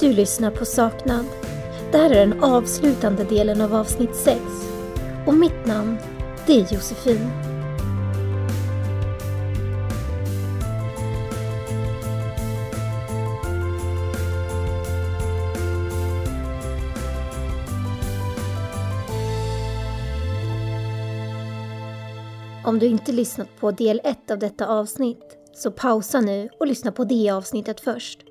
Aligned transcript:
Du 0.00 0.12
lyssnar 0.12 0.50
på 0.50 0.64
Saknad. 0.64 1.26
Det 1.92 1.98
här 1.98 2.10
är 2.10 2.26
den 2.26 2.42
avslutande 2.42 3.24
delen 3.24 3.60
av 3.60 3.74
avsnitt 3.74 4.16
6. 4.16 4.40
Och 5.26 5.34
mitt 5.34 5.66
namn, 5.66 5.96
det 6.46 6.52
är 6.52 6.74
Josefin. 6.74 7.30
Om 22.64 22.78
du 22.78 22.86
inte 22.86 23.12
lyssnat 23.12 23.48
på 23.60 23.70
del 23.70 24.00
1 24.04 24.30
av 24.30 24.38
detta 24.38 24.66
avsnitt, 24.66 25.36
så 25.54 25.70
pausa 25.70 26.20
nu 26.20 26.48
och 26.60 26.66
lyssna 26.66 26.92
på 26.92 27.04
det 27.04 27.30
avsnittet 27.30 27.80
först. 27.80 28.29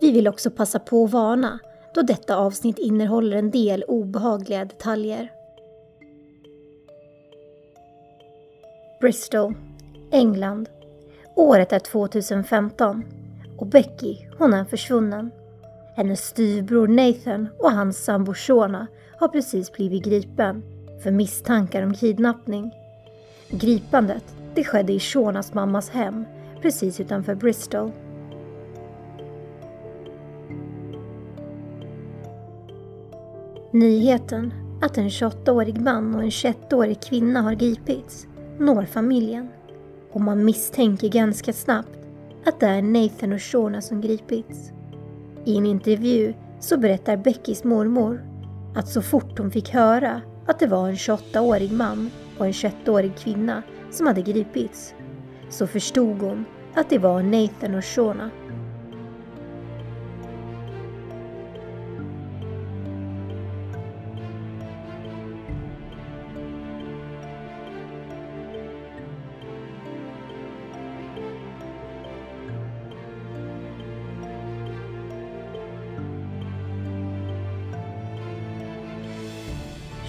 Vi 0.00 0.10
vill 0.10 0.28
också 0.28 0.50
passa 0.50 0.78
på 0.78 1.04
att 1.04 1.10
varna, 1.10 1.58
då 1.94 2.02
detta 2.02 2.36
avsnitt 2.36 2.78
innehåller 2.78 3.36
en 3.36 3.50
del 3.50 3.82
obehagliga 3.82 4.64
detaljer. 4.64 5.32
Bristol, 9.00 9.54
England. 10.10 10.68
Året 11.34 11.72
är 11.72 11.78
2015 11.78 13.04
och 13.58 13.66
Becky, 13.66 14.16
hon 14.38 14.54
är 14.54 14.64
försvunnen. 14.64 15.30
Hennes 15.96 16.20
styvbror 16.20 16.88
Nathan 16.88 17.48
och 17.58 17.72
hans 17.72 18.04
sambo 18.04 18.34
Shona 18.34 18.86
har 19.18 19.28
precis 19.28 19.72
blivit 19.72 20.04
gripen 20.04 20.62
för 21.02 21.10
misstankar 21.10 21.82
om 21.82 21.94
kidnappning. 21.94 22.72
Gripandet, 23.50 24.24
det 24.54 24.64
skedde 24.64 24.92
i 24.92 25.00
Shonas 25.00 25.54
mammas 25.54 25.90
hem 25.90 26.24
precis 26.62 27.00
utanför 27.00 27.34
Bristol. 27.34 27.92
Nyheten 33.70 34.52
att 34.82 34.98
en 34.98 35.08
28-årig 35.08 35.80
man 35.80 36.14
och 36.14 36.22
en 36.22 36.30
21-årig 36.30 37.02
kvinna 37.02 37.42
har 37.42 37.54
gripits 37.54 38.26
når 38.58 38.84
familjen 38.84 39.48
och 40.12 40.20
man 40.20 40.44
misstänker 40.44 41.08
ganska 41.08 41.52
snabbt 41.52 41.98
att 42.44 42.60
det 42.60 42.66
är 42.66 42.82
Nathan 42.82 43.32
och 43.32 43.42
Shona 43.42 43.80
som 43.80 44.00
gripits. 44.00 44.72
I 45.44 45.56
en 45.56 45.66
intervju 45.66 46.34
så 46.60 46.78
berättar 46.78 47.16
Beckys 47.16 47.64
mormor 47.64 48.22
att 48.74 48.88
så 48.88 49.02
fort 49.02 49.38
hon 49.38 49.50
fick 49.50 49.70
höra 49.70 50.20
att 50.46 50.58
det 50.58 50.66
var 50.66 50.88
en 50.88 50.94
28-årig 50.94 51.72
man 51.72 52.10
och 52.38 52.46
en 52.46 52.52
21-årig 52.52 53.16
kvinna 53.16 53.62
som 53.90 54.06
hade 54.06 54.22
gripits 54.22 54.94
så 55.50 55.66
förstod 55.66 56.20
hon 56.20 56.44
att 56.74 56.90
det 56.90 56.98
var 56.98 57.22
Nathan 57.22 57.74
och 57.74 57.84
Shona. 57.84 58.30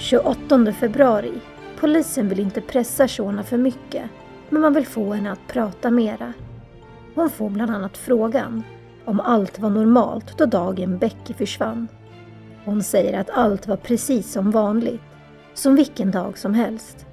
28 0.09 0.73
februari. 0.73 1.33
Polisen 1.79 2.29
vill 2.29 2.39
inte 2.39 2.61
pressa 2.61 3.07
Shona 3.07 3.43
för 3.43 3.57
mycket, 3.57 4.03
men 4.49 4.61
man 4.61 4.73
vill 4.73 4.85
få 4.85 5.13
henne 5.13 5.31
att 5.31 5.47
prata 5.47 5.91
mera. 5.91 6.33
Hon 7.15 7.29
får 7.29 7.49
bland 7.49 7.71
annat 7.71 7.97
frågan 7.97 8.63
om 9.05 9.19
allt 9.19 9.59
var 9.59 9.69
normalt 9.69 10.37
då 10.37 10.45
dagen 10.45 10.97
Becky 10.97 11.33
försvann. 11.33 11.87
Hon 12.65 12.83
säger 12.83 13.19
att 13.19 13.29
allt 13.29 13.67
var 13.67 13.75
precis 13.75 14.31
som 14.31 14.51
vanligt, 14.51 15.01
som 15.53 15.75
vilken 15.75 16.11
dag 16.11 16.37
som 16.37 16.53
helst. 16.53 17.05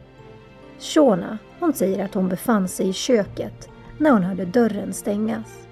Shona, 0.78 1.38
hon 1.60 1.72
säger 1.72 2.04
att 2.04 2.15
hon 2.15 2.28
befann 2.28 2.69
sig 2.69 2.88
i 2.88 2.93
köket 2.93 3.69
när 3.99 4.10
hon 4.10 4.22
hörde 4.22 4.44
dörren 4.44 4.93
stängas 4.93 5.66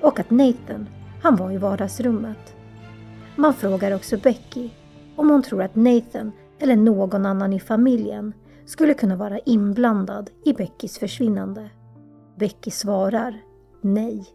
och 0.00 0.20
att 0.20 0.30
Nathan, 0.30 0.88
han 1.22 1.36
var 1.36 1.50
i 1.52 1.58
vardagsrummet. 1.58 2.56
Man 3.36 3.54
frågar 3.54 3.94
också 3.94 4.16
Becky 4.16 4.70
om 5.16 5.30
hon 5.30 5.42
tror 5.42 5.62
att 5.62 5.76
Nathan 5.76 6.32
eller 6.60 6.76
någon 6.76 7.26
annan 7.26 7.52
i 7.52 7.60
familjen 7.60 8.34
skulle 8.64 8.94
kunna 8.94 9.16
vara 9.16 9.38
inblandad 9.38 10.30
i 10.44 10.52
Beckys 10.52 10.98
försvinnande. 10.98 11.70
Becky 12.38 12.70
svarar 12.70 13.42
nej. 13.80 14.26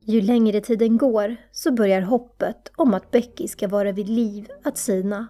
Ju 0.00 0.20
längre 0.20 0.60
tiden 0.60 0.98
går 0.98 1.36
så 1.52 1.72
börjar 1.72 2.00
hoppet 2.00 2.72
om 2.76 2.94
att 2.94 3.10
Becky 3.10 3.48
ska 3.48 3.68
vara 3.68 3.92
vid 3.92 4.08
liv 4.08 4.48
att 4.64 4.78
sina. 4.78 5.26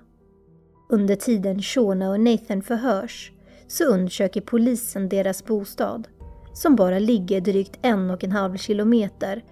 Under 0.88 1.16
tiden 1.16 1.62
Shona 1.62 2.10
och 2.10 2.20
Nathan 2.20 2.62
förhörs 2.62 3.32
så 3.66 3.84
undersöker 3.84 4.40
polisen 4.40 5.08
deras 5.08 5.44
bostad 5.44 6.08
som 6.52 6.76
bara 6.76 6.98
ligger 6.98 7.40
drygt 7.40 7.78
en 7.82 8.10
och 8.10 8.24
en 8.24 8.32
halv 8.32 8.56
kilometer 8.56 9.44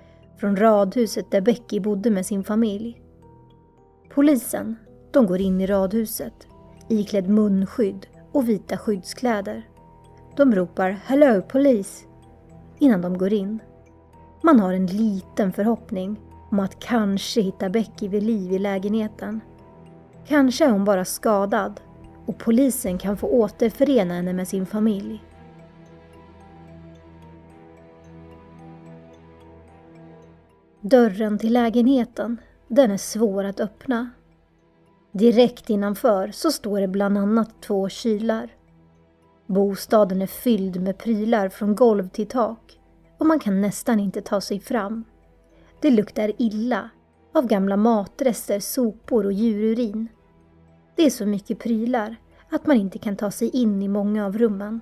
från 0.43 0.57
radhuset 0.57 1.31
där 1.31 1.41
Becky 1.41 1.81
bodde 1.81 2.11
med 2.11 2.27
sin 2.27 2.45
familj. 2.45 3.03
Polisen, 4.15 4.77
de 5.11 5.27
går 5.27 5.41
in 5.41 5.61
i 5.61 5.67
radhuset 5.67 6.49
iklädd 6.89 7.29
munskydd 7.29 8.07
och 8.33 8.49
vita 8.49 8.77
skyddskläder. 8.77 9.69
De 10.37 10.55
ropar 10.55 10.91
”Hello 10.91 11.43
polis” 11.43 12.07
innan 12.79 13.01
de 13.03 13.19
går 13.19 13.33
in. 13.33 13.59
Man 14.43 14.61
har 14.61 14.73
en 14.73 14.87
liten 14.87 15.53
förhoppning 15.53 16.21
om 16.51 16.61
att 16.61 16.81
kanske 16.81 17.41
hitta 17.41 17.69
Becky 17.69 18.09
vid 18.09 18.23
liv 18.23 18.53
i 18.53 18.59
lägenheten. 18.59 19.41
Kanske 20.27 20.65
är 20.65 20.71
hon 20.71 20.85
bara 20.85 21.05
skadad 21.05 21.81
och 22.27 22.39
polisen 22.39 22.99
kan 22.99 23.17
få 23.17 23.27
återförena 23.27 24.15
henne 24.15 24.33
med 24.33 24.49
sin 24.49 24.67
familj. 24.67 25.23
Dörren 30.85 31.39
till 31.39 31.53
lägenheten, 31.53 32.41
den 32.69 32.91
är 32.91 32.97
svår 32.97 33.45
att 33.45 33.61
öppna. 33.61 34.11
Direkt 35.13 35.71
innanför 35.71 36.31
så 36.31 36.53
står 36.53 36.81
det 36.81 36.89
bland 36.89 37.19
annat 37.19 37.63
två 37.63 37.89
kylar. 37.89 38.55
Bostaden 39.47 40.23
är 40.23 40.27
fylld 40.27 40.81
med 40.81 40.99
prylar 40.99 41.49
från 41.49 41.75
golv 41.75 42.09
till 42.09 42.27
tak 42.27 42.79
och 43.19 43.27
man 43.27 43.39
kan 43.39 43.61
nästan 43.61 44.01
inte 44.01 44.21
ta 44.21 44.41
sig 44.41 44.61
fram. 44.61 45.05
Det 45.81 45.91
luktar 45.91 46.33
illa 46.39 46.91
av 47.35 47.47
gamla 47.47 47.77
matrester, 47.77 48.61
sopor 48.61 49.27
och 49.27 49.33
djururin. 49.33 50.09
Det 50.97 51.07
är 51.07 51.11
så 51.11 51.27
mycket 51.27 51.59
prylar 51.59 52.17
att 52.51 52.67
man 52.67 52.77
inte 52.77 52.99
kan 52.99 53.17
ta 53.17 53.31
sig 53.31 53.49
in 53.49 53.83
i 53.83 53.89
många 53.89 54.27
av 54.27 54.39
rummen. 54.39 54.81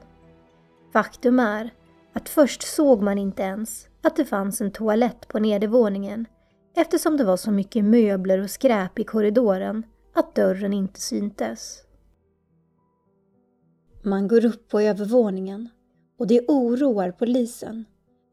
Faktum 0.93 1.39
är 1.39 1.71
att 2.13 2.29
först 2.29 2.63
såg 2.63 3.03
man 3.03 3.19
inte 3.19 3.43
ens 3.43 3.90
att 4.03 4.17
det 4.17 4.25
fanns 4.25 4.61
en 4.61 4.73
toalett 4.73 5.29
på 5.29 5.39
nedervåningen 5.39 6.27
eftersom 6.77 7.17
det 7.17 7.25
var 7.25 7.37
så 7.37 7.51
mycket 7.51 7.85
möbler 7.85 8.39
och 8.39 8.51
skräp 8.51 8.99
i 8.99 9.05
korridoren 9.05 9.83
att 10.15 10.35
dörren 10.35 10.73
inte 10.73 11.01
syntes. 11.01 11.79
Man 14.03 14.29
går 14.29 14.45
upp 14.45 14.69
på 14.69 14.81
övervåningen 14.81 15.69
och 16.19 16.27
det 16.27 16.41
oroar 16.49 17.11
polisen 17.11 17.85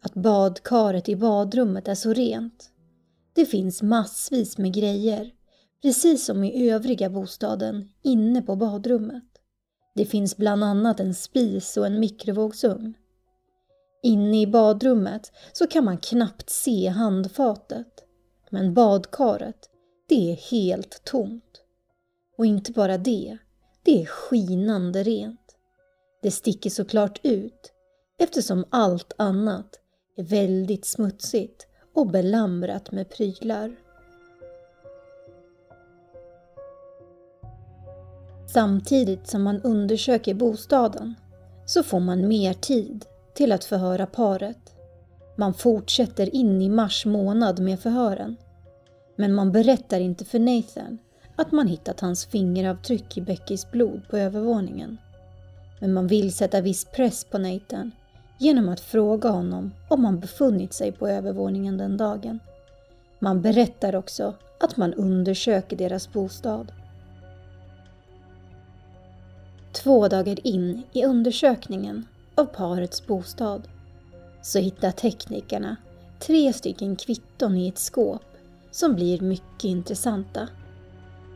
att 0.04 0.14
badkaret 0.14 1.10
i 1.10 1.16
badrummet 1.16 1.88
är 1.88 1.96
så 1.96 2.14
rent. 2.14 2.72
Det 3.34 3.46
finns 3.46 3.82
massvis 3.82 4.58
med 4.58 4.74
grejer, 4.74 5.32
precis 5.82 6.26
som 6.26 6.44
i 6.44 6.70
övriga 6.70 7.10
bostaden, 7.10 7.90
inne 8.04 8.42
på 8.42 8.56
badrummet. 8.56 9.24
Det 9.96 10.06
finns 10.06 10.38
bland 10.38 10.64
annat 10.64 11.00
en 11.00 11.14
spis 11.14 11.78
och 11.78 11.86
en 11.86 12.00
mikrovågsugn. 12.00 12.94
Inne 14.04 14.42
i 14.42 14.48
badrummet 14.48 15.32
så 15.54 15.68
kan 15.68 15.86
man 15.86 15.98
knappt 15.98 16.50
se 16.50 16.88
handfatet. 16.88 18.04
Men 18.50 18.74
badkaret, 18.74 19.70
det 20.10 20.32
är 20.32 20.36
helt 20.36 21.04
tomt. 21.04 21.62
Och 22.38 22.46
inte 22.46 22.72
bara 22.72 22.98
det, 22.98 23.38
det 23.84 24.02
är 24.02 24.06
skinande 24.06 25.04
rent. 25.04 25.56
Det 26.22 26.32
sticker 26.32 26.70
såklart 26.70 27.20
ut 27.24 27.72
eftersom 28.20 28.66
allt 28.70 29.14
annat 29.18 29.80
är 30.18 30.24
väldigt 30.24 30.86
smutsigt 30.86 31.68
och 31.94 32.08
belamrat 32.08 32.92
med 32.92 33.10
prylar. 33.10 33.76
Samtidigt 38.54 39.28
som 39.28 39.44
man 39.44 39.62
undersöker 39.62 40.34
bostaden 40.34 41.16
så 41.66 41.84
får 41.84 42.00
man 42.00 42.28
mer 42.28 42.54
tid 42.54 43.06
till 43.38 43.52
att 43.52 43.64
förhöra 43.64 44.06
paret. 44.06 44.76
Man 45.36 45.54
fortsätter 45.54 46.36
in 46.36 46.62
i 46.62 46.70
mars 46.70 47.06
månad 47.06 47.60
med 47.60 47.80
förhören. 47.80 48.36
Men 49.16 49.34
man 49.34 49.52
berättar 49.52 50.00
inte 50.00 50.26
för 50.26 50.40
Nathan 50.40 50.98
att 51.36 51.52
man 51.52 51.68
hittat 51.68 52.00
hans 52.00 52.26
fingeravtryck 52.26 53.18
i 53.18 53.22
Beckys 53.22 53.72
blod 53.72 54.02
på 54.10 54.18
övervåningen. 54.18 54.98
Men 55.80 55.94
man 55.94 56.08
vill 56.08 56.34
sätta 56.34 56.62
viss 56.62 56.86
press 56.86 57.24
på 57.24 57.38
Nathan 57.38 57.92
genom 58.40 58.70
att 58.70 58.80
fråga 58.80 59.30
honom 59.30 59.74
om 59.90 60.06
han 60.06 60.20
befunnit 60.20 60.74
sig 60.74 60.92
på 60.92 61.08
övervåningen 61.08 61.78
den 61.78 61.98
dagen. 61.98 62.40
Man 63.20 63.42
berättar 63.42 63.96
också 63.96 64.34
att 64.60 64.78
man 64.78 64.94
undersöker 64.94 65.78
deras 65.78 66.14
bostad. 66.14 66.72
Två 69.72 70.08
dagar 70.08 70.48
in 70.48 70.82
i 70.94 71.06
undersökningen 71.06 72.06
av 72.38 72.46
parets 72.46 73.08
bostad 73.08 73.68
så 74.42 74.60
hittar 74.60 74.92
teknikerna 74.92 75.76
tre 76.20 76.54
stycken 76.54 76.96
kvitton 76.96 77.58
i 77.58 77.68
ett 77.68 77.78
skåp 77.78 78.38
som 78.72 78.96
blir 78.96 79.22
mycket 79.22 79.64
intressanta. 79.64 80.48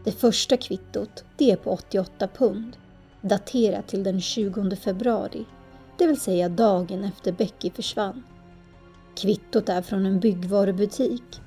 Det 0.03 0.11
första 0.11 0.57
kvittot 0.57 1.23
det 1.37 1.51
är 1.51 1.55
på 1.55 1.71
88 1.71 2.27
pund, 2.27 2.77
daterat 3.21 3.87
till 3.87 4.03
den 4.03 4.21
20 4.21 4.75
februari, 4.75 5.45
det 5.97 6.07
vill 6.07 6.19
säga 6.19 6.49
dagen 6.49 7.03
efter 7.03 7.31
Becky 7.31 7.69
försvann. 7.69 8.23
Kvittot 9.15 9.69
är 9.69 9.81
från 9.81 10.05
en 10.05 10.19
byggvarubutik. 10.19 11.41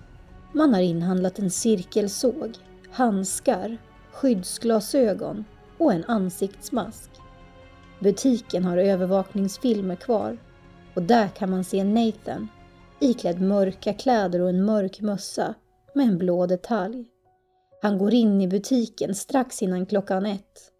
Man 0.52 0.74
har 0.74 0.80
inhandlat 0.80 1.38
en 1.38 1.50
cirkelsåg, 1.50 2.56
handskar, 2.90 3.78
skyddsglasögon 4.12 5.44
och 5.78 5.92
en 5.92 6.04
ansiktsmask. 6.04 7.10
Butiken 8.04 8.64
har 8.64 8.76
övervakningsfilmer 8.76 9.96
kvar 9.96 10.38
och 10.94 11.02
där 11.02 11.28
kan 11.28 11.50
man 11.50 11.64
se 11.64 11.84
Nathan 11.84 12.48
iklädd 13.00 13.40
mörka 13.40 13.92
kläder 13.92 14.40
och 14.40 14.48
en 14.48 14.64
mörk 14.64 15.00
mössa 15.00 15.54
med 15.94 16.06
en 16.06 16.18
blå 16.18 16.46
detalj. 16.46 17.06
Han 17.82 17.98
går 17.98 18.14
in 18.14 18.40
i 18.40 18.48
butiken 18.48 19.14
strax 19.14 19.62
innan 19.62 19.86
klockan 19.86 20.26
ett. 20.26 20.70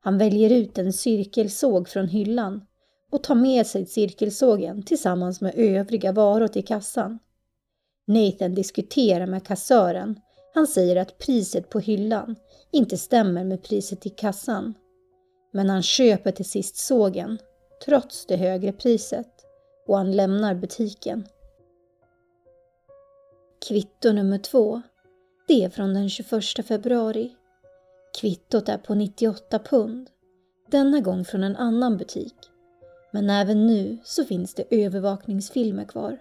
Han 0.00 0.18
väljer 0.18 0.52
ut 0.52 0.78
en 0.78 0.92
cirkelsåg 0.92 1.88
från 1.88 2.08
hyllan 2.08 2.64
och 3.10 3.22
tar 3.22 3.34
med 3.34 3.66
sig 3.66 3.86
cirkelsågen 3.86 4.82
tillsammans 4.82 5.40
med 5.40 5.54
övriga 5.56 6.12
varor 6.12 6.48
till 6.48 6.66
kassan. 6.66 7.18
Nathan 8.06 8.54
diskuterar 8.54 9.26
med 9.26 9.46
kassören. 9.46 10.20
Han 10.54 10.66
säger 10.66 10.96
att 10.96 11.18
priset 11.18 11.70
på 11.70 11.78
hyllan 11.78 12.36
inte 12.70 12.96
stämmer 12.96 13.44
med 13.44 13.62
priset 13.62 14.06
i 14.06 14.10
kassan. 14.10 14.74
Men 15.50 15.70
han 15.70 15.82
köper 15.82 16.32
till 16.32 16.50
sist 16.50 16.76
sågen, 16.76 17.38
trots 17.84 18.26
det 18.26 18.36
högre 18.36 18.72
priset, 18.72 19.46
och 19.86 19.96
han 19.96 20.12
lämnar 20.12 20.54
butiken. 20.54 21.28
Kvitto 23.68 24.12
nummer 24.12 24.38
två. 24.38 24.82
Det 25.48 25.64
är 25.64 25.68
från 25.68 25.94
den 25.94 26.10
21 26.10 26.66
februari. 26.66 27.36
Kvittot 28.20 28.68
är 28.68 28.78
på 28.78 28.94
98 28.94 29.58
pund. 29.58 30.10
Denna 30.70 31.00
gång 31.00 31.24
från 31.24 31.44
en 31.44 31.56
annan 31.56 31.96
butik. 31.96 32.34
Men 33.12 33.30
även 33.30 33.66
nu 33.66 33.98
så 34.04 34.24
finns 34.24 34.54
det 34.54 34.64
övervakningsfilmer 34.70 35.84
kvar. 35.84 36.18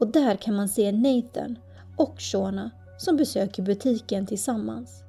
Och 0.00 0.06
där 0.06 0.36
kan 0.36 0.54
man 0.54 0.68
se 0.68 0.92
Nathan 0.92 1.58
och 1.98 2.20
Shona 2.20 2.70
som 2.98 3.16
besöker 3.16 3.62
butiken 3.62 4.26
tillsammans. 4.26 5.03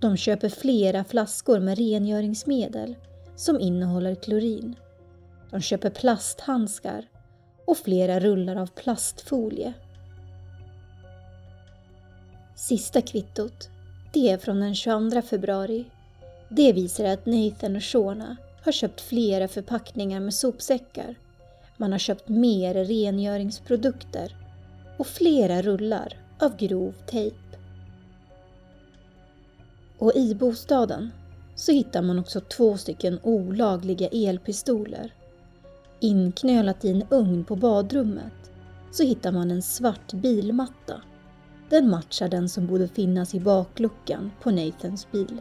De 0.00 0.16
köper 0.16 0.48
flera 0.48 1.04
flaskor 1.04 1.60
med 1.60 1.78
rengöringsmedel 1.78 2.94
som 3.36 3.60
innehåller 3.60 4.14
klorin. 4.14 4.76
De 5.50 5.60
köper 5.60 5.90
plasthandskar 5.90 7.06
och 7.64 7.76
flera 7.76 8.20
rullar 8.20 8.56
av 8.56 8.66
plastfolie. 8.66 9.72
Sista 12.56 13.00
kvittot, 13.00 13.68
det 14.12 14.30
är 14.30 14.38
från 14.38 14.60
den 14.60 14.74
22 14.74 15.22
februari. 15.22 15.84
Det 16.48 16.72
visar 16.72 17.04
att 17.04 17.26
Nathan 17.26 17.76
och 17.76 17.84
Shona 17.84 18.36
har 18.64 18.72
köpt 18.72 19.00
flera 19.00 19.48
förpackningar 19.48 20.20
med 20.20 20.34
sopsäckar. 20.34 21.14
Man 21.76 21.92
har 21.92 21.98
köpt 21.98 22.28
mer 22.28 22.74
rengöringsprodukter 22.74 24.36
och 24.98 25.06
flera 25.06 25.62
rullar 25.62 26.16
av 26.38 26.56
grov 26.56 26.94
tejp. 27.06 27.36
Och 30.00 30.12
i 30.14 30.34
bostaden 30.34 31.12
så 31.54 31.72
hittar 31.72 32.02
man 32.02 32.18
också 32.18 32.40
två 32.40 32.76
stycken 32.76 33.18
olagliga 33.22 34.08
elpistoler. 34.08 35.14
Inknölat 36.00 36.84
i 36.84 36.90
en 36.90 37.04
ugn 37.10 37.44
på 37.44 37.56
badrummet 37.56 38.52
så 38.90 39.02
hittar 39.02 39.32
man 39.32 39.50
en 39.50 39.62
svart 39.62 40.12
bilmatta. 40.12 41.02
Den 41.68 41.90
matchar 41.90 42.28
den 42.28 42.48
som 42.48 42.66
borde 42.66 42.88
finnas 42.88 43.34
i 43.34 43.40
bakluckan 43.40 44.30
på 44.42 44.50
Nathans 44.50 45.10
bil. 45.12 45.40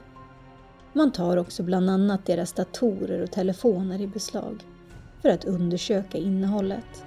Man 0.93 1.11
tar 1.11 1.37
också 1.37 1.63
bland 1.63 1.89
annat 1.89 2.25
deras 2.25 2.53
datorer 2.53 3.23
och 3.23 3.31
telefoner 3.31 4.01
i 4.01 4.07
beslag 4.07 4.63
för 5.21 5.29
att 5.29 5.45
undersöka 5.45 6.17
innehållet. 6.17 7.03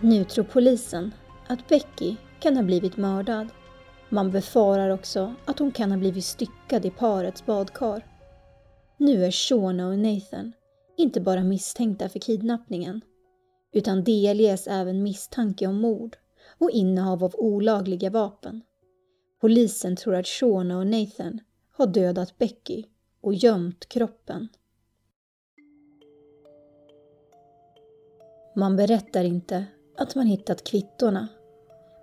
Nu 0.00 0.24
tror 0.24 0.44
polisen 0.44 1.12
att 1.46 1.68
Becky 1.68 2.16
kan 2.44 2.56
ha 2.56 2.62
blivit 2.62 2.96
mördad. 2.96 3.48
Man 4.08 4.30
befarar 4.30 4.90
också 4.90 5.34
att 5.44 5.58
hon 5.58 5.72
kan 5.72 5.90
ha 5.90 5.98
blivit 5.98 6.24
styckad 6.24 6.84
i 6.84 6.90
parets 6.90 7.46
badkar. 7.46 8.06
Nu 8.96 9.24
är 9.24 9.30
Shona 9.30 9.88
och 9.88 9.98
Nathan 9.98 10.52
inte 10.96 11.20
bara 11.20 11.44
misstänkta 11.44 12.08
för 12.08 12.18
kidnappningen 12.18 13.00
utan 13.72 14.04
delges 14.04 14.66
även 14.66 15.02
misstanke 15.02 15.66
om 15.66 15.80
mord 15.80 16.16
och 16.58 16.70
innehav 16.70 17.24
av 17.24 17.34
olagliga 17.34 18.10
vapen. 18.10 18.62
Polisen 19.40 19.96
tror 19.96 20.14
att 20.14 20.26
Shona 20.26 20.78
och 20.78 20.86
Nathan 20.86 21.40
har 21.72 21.86
dödat 21.86 22.38
Becky 22.38 22.84
och 23.20 23.34
gömt 23.34 23.88
kroppen. 23.88 24.48
Man 28.56 28.76
berättar 28.76 29.24
inte 29.24 29.66
att 29.96 30.14
man 30.14 30.26
hittat 30.26 30.64
kvittorna 30.64 31.28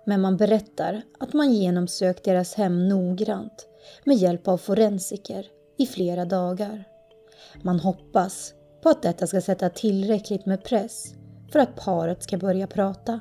men 0.04 0.20
man 0.20 0.36
berättar 0.36 1.02
att 1.20 1.32
man 1.32 1.52
genomsökt 1.52 2.24
deras 2.24 2.54
hem 2.54 2.88
noggrant 2.88 3.66
med 4.04 4.16
hjälp 4.16 4.48
av 4.48 4.58
forensiker 4.58 5.46
i 5.78 5.86
flera 5.86 6.24
dagar. 6.24 6.84
Man 7.62 7.80
hoppas 7.80 8.54
på 8.82 8.88
att 8.88 9.02
detta 9.02 9.26
ska 9.26 9.40
sätta 9.40 9.68
tillräckligt 9.68 10.46
med 10.46 10.64
press 10.64 11.14
för 11.52 11.58
att 11.58 11.76
paret 11.76 12.22
ska 12.22 12.38
börja 12.38 12.66
prata. 12.66 13.20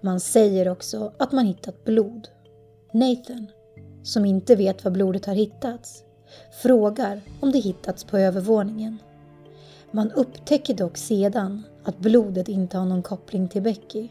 Man 0.00 0.20
säger 0.20 0.68
också 0.68 1.12
att 1.18 1.32
man 1.32 1.46
hittat 1.46 1.84
blod. 1.84 2.28
Nathan, 2.92 3.46
som 4.02 4.24
inte 4.24 4.56
vet 4.56 4.84
var 4.84 4.90
blodet 4.90 5.26
har 5.26 5.34
hittats, 5.34 6.04
frågar 6.62 7.20
om 7.40 7.52
det 7.52 7.58
hittats 7.58 8.04
på 8.04 8.18
övervåningen. 8.18 8.98
Man 9.90 10.10
upptäcker 10.10 10.74
dock 10.74 10.96
sedan 10.96 11.62
att 11.84 11.98
blodet 11.98 12.48
inte 12.48 12.78
har 12.78 12.86
någon 12.86 13.02
koppling 13.02 13.48
till 13.48 13.62
Becky. 13.62 14.08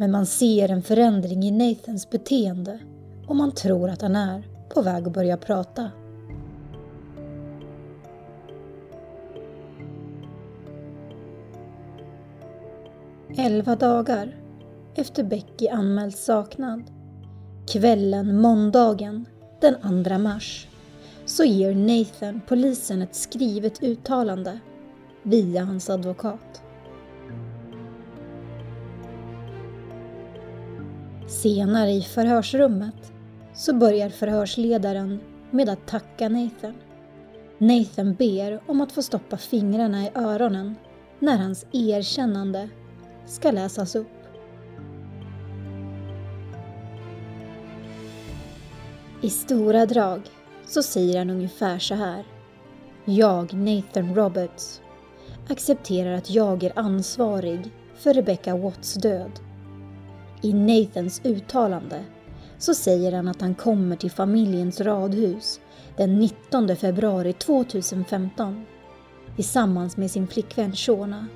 Men 0.00 0.10
man 0.10 0.26
ser 0.26 0.68
en 0.68 0.82
förändring 0.82 1.44
i 1.44 1.50
Nathans 1.50 2.10
beteende 2.10 2.78
och 3.26 3.36
man 3.36 3.52
tror 3.52 3.88
att 3.88 4.02
han 4.02 4.16
är 4.16 4.48
på 4.68 4.82
väg 4.82 5.06
att 5.06 5.12
börja 5.12 5.36
prata. 5.36 5.90
Elva 13.36 13.76
dagar 13.76 14.36
efter 14.94 15.24
Becky 15.24 15.68
anmälts 15.68 16.24
saknad, 16.24 16.82
kvällen 17.66 18.40
måndagen 18.40 19.24
den 19.60 20.04
2 20.04 20.18
mars, 20.18 20.68
så 21.26 21.44
ger 21.44 21.74
Nathan 21.74 22.40
polisen 22.48 23.02
ett 23.02 23.14
skrivet 23.14 23.82
uttalande 23.82 24.58
via 25.22 25.64
hans 25.64 25.90
advokat. 25.90 26.62
Senare 31.42 31.90
i 31.90 32.02
förhörsrummet 32.02 33.12
så 33.54 33.74
börjar 33.74 34.08
förhörsledaren 34.08 35.20
med 35.50 35.68
att 35.68 35.86
tacka 35.86 36.28
Nathan. 36.28 36.74
Nathan 37.58 38.14
ber 38.14 38.60
om 38.66 38.80
att 38.80 38.92
få 38.92 39.02
stoppa 39.02 39.36
fingrarna 39.36 40.04
i 40.04 40.10
öronen 40.14 40.76
när 41.18 41.36
hans 41.36 41.66
erkännande 41.72 42.68
ska 43.26 43.50
läsas 43.50 43.94
upp. 43.94 44.06
I 49.22 49.30
stora 49.30 49.86
drag 49.86 50.22
så 50.66 50.82
säger 50.82 51.18
han 51.18 51.30
ungefär 51.30 51.78
så 51.78 51.94
här. 51.94 52.24
Jag, 53.04 53.54
Nathan 53.54 54.14
Roberts, 54.14 54.80
accepterar 55.48 56.12
att 56.12 56.30
jag 56.30 56.64
är 56.64 56.78
ansvarig 56.78 57.70
för 57.96 58.14
Rebecca 58.14 58.56
Watts 58.56 58.94
död. 58.94 59.40
I 60.42 60.52
Nathans 60.52 61.20
uttalande 61.24 62.04
så 62.58 62.74
säger 62.74 63.12
han 63.12 63.28
att 63.28 63.40
han 63.40 63.54
kommer 63.54 63.96
till 63.96 64.10
familjens 64.10 64.80
radhus 64.80 65.60
den 65.96 66.18
19 66.18 66.76
februari 66.76 67.32
2015 67.32 68.64
tillsammans 69.36 69.96
med 69.96 70.10
sin 70.10 70.26
flickvän 70.26 70.72
Shona. 70.72 71.26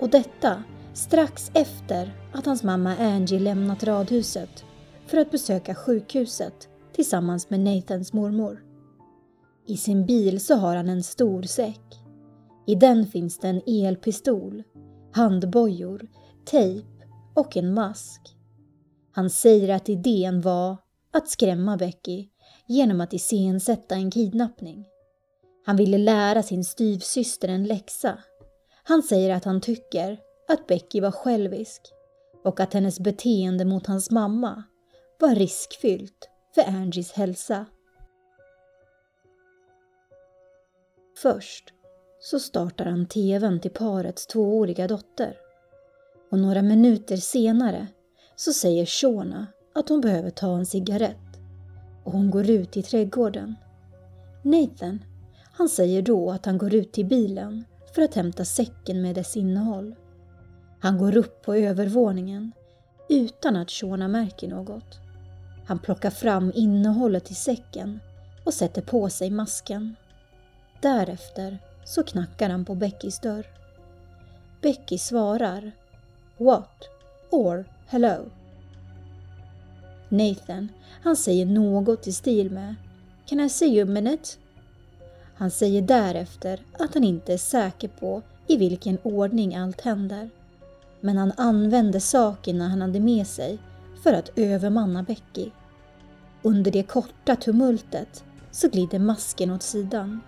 Och 0.00 0.10
detta 0.10 0.62
strax 0.94 1.50
efter 1.54 2.14
att 2.32 2.46
hans 2.46 2.62
mamma 2.62 2.96
Angie 2.96 3.40
lämnat 3.40 3.84
radhuset 3.84 4.64
för 5.06 5.18
att 5.18 5.30
besöka 5.30 5.74
sjukhuset 5.74 6.68
tillsammans 6.92 7.50
med 7.50 7.60
Nathans 7.60 8.12
mormor. 8.12 8.64
I 9.66 9.76
sin 9.76 10.06
bil 10.06 10.40
så 10.40 10.54
har 10.54 10.76
han 10.76 10.88
en 10.88 11.02
stor 11.02 11.42
säck. 11.42 12.00
I 12.66 12.74
den 12.74 13.06
finns 13.06 13.38
det 13.38 13.48
en 13.48 13.62
elpistol, 13.66 14.62
handbojor, 15.12 16.08
tejp 16.44 16.89
och 17.40 17.56
en 17.56 17.74
mask. 17.74 18.20
Han 19.12 19.30
säger 19.30 19.68
att 19.68 19.88
idén 19.88 20.40
var 20.40 20.76
att 21.12 21.28
skrämma 21.28 21.76
Becky 21.76 22.28
genom 22.66 23.00
att 23.00 23.12
iscensätta 23.12 23.94
en 23.94 24.10
kidnappning. 24.10 24.86
Han 25.66 25.76
ville 25.76 25.98
lära 25.98 26.42
sin 26.42 26.64
styvsyster 26.64 27.48
en 27.48 27.64
läxa. 27.64 28.18
Han 28.82 29.02
säger 29.02 29.34
att 29.34 29.44
han 29.44 29.60
tycker 29.60 30.20
att 30.48 30.66
Becky 30.66 31.00
var 31.00 31.10
självisk 31.10 31.82
och 32.44 32.60
att 32.60 32.74
hennes 32.74 33.00
beteende 33.00 33.64
mot 33.64 33.86
hans 33.86 34.10
mamma 34.10 34.62
var 35.20 35.34
riskfyllt 35.34 36.28
för 36.54 36.62
Angies 36.62 37.12
hälsa. 37.12 37.66
Först 41.22 41.64
så 42.20 42.40
startar 42.40 42.84
han 42.84 43.06
tvn 43.06 43.60
till 43.60 43.70
parets 43.70 44.26
tvååriga 44.26 44.88
dotter. 44.88 45.49
Och 46.30 46.38
några 46.38 46.62
minuter 46.62 47.16
senare 47.16 47.86
så 48.36 48.52
säger 48.52 48.86
Shona 48.86 49.46
att 49.74 49.88
hon 49.88 50.00
behöver 50.00 50.30
ta 50.30 50.56
en 50.56 50.66
cigarett 50.66 51.40
och 52.04 52.12
hon 52.12 52.30
går 52.30 52.50
ut 52.50 52.76
i 52.76 52.82
trädgården. 52.82 53.54
Nathan, 54.42 55.04
han 55.52 55.68
säger 55.68 56.02
då 56.02 56.30
att 56.30 56.46
han 56.46 56.58
går 56.58 56.74
ut 56.74 56.92
till 56.92 57.06
bilen 57.06 57.64
för 57.94 58.02
att 58.02 58.14
hämta 58.14 58.44
säcken 58.44 59.02
med 59.02 59.14
dess 59.14 59.36
innehåll. 59.36 59.94
Han 60.80 60.98
går 60.98 61.16
upp 61.16 61.42
på 61.42 61.54
övervåningen 61.54 62.52
utan 63.08 63.56
att 63.56 63.70
Shona 63.70 64.08
märker 64.08 64.48
något. 64.48 65.00
Han 65.66 65.78
plockar 65.78 66.10
fram 66.10 66.52
innehållet 66.54 67.30
i 67.30 67.34
säcken 67.34 68.00
och 68.44 68.54
sätter 68.54 68.82
på 68.82 69.10
sig 69.10 69.30
masken. 69.30 69.96
Därefter 70.82 71.58
så 71.84 72.02
knackar 72.02 72.50
han 72.50 72.64
på 72.64 72.74
Beckys 72.74 73.18
dörr. 73.18 73.46
Becky 74.62 74.98
svarar 74.98 75.72
What? 76.40 76.88
or 77.30 77.64
Hello. 77.86 78.24
Nathan, 80.08 80.68
han 81.02 81.16
säger 81.16 81.46
något 81.46 82.06
i 82.06 82.12
stil 82.12 82.50
med 82.50 82.74
Can 83.26 83.40
I 83.40 83.48
see 83.48 83.66
you 83.66 83.82
a 83.82 83.90
minute? 83.90 84.28
Han 85.34 85.50
säger 85.50 85.82
därefter 85.82 86.60
att 86.78 86.94
han 86.94 87.04
inte 87.04 87.32
är 87.32 87.38
säker 87.38 87.88
på 87.88 88.22
i 88.46 88.56
vilken 88.56 88.98
ordning 89.02 89.56
allt 89.56 89.80
händer. 89.80 90.30
Men 91.00 91.18
han 91.18 91.32
använde 91.36 92.00
sakerna 92.00 92.68
han 92.68 92.80
hade 92.80 93.00
med 93.00 93.26
sig 93.26 93.58
för 94.02 94.12
att 94.12 94.30
övermanna 94.36 95.02
Becky. 95.02 95.50
Under 96.42 96.70
det 96.70 96.82
korta 96.82 97.36
tumultet 97.36 98.24
så 98.50 98.68
glider 98.68 98.98
masken 98.98 99.50
åt 99.50 99.62
sidan. 99.62 100.20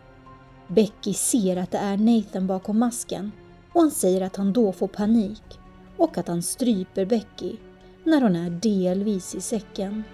Becky 0.68 1.14
ser 1.14 1.56
att 1.56 1.70
det 1.70 1.78
är 1.78 1.96
Nathan 1.96 2.46
bakom 2.46 2.78
masken 2.78 3.32
och 3.72 3.80
han 3.80 3.90
säger 3.90 4.20
att 4.20 4.36
han 4.36 4.52
då 4.52 4.72
får 4.72 4.88
panik 4.88 5.58
och 6.02 6.18
att 6.18 6.28
han 6.28 6.42
stryper 6.42 7.04
Becky 7.04 7.56
när 8.04 8.20
hon 8.20 8.36
är 8.36 8.50
delvis 8.50 9.34
i 9.34 9.40
säcken. 9.40 10.04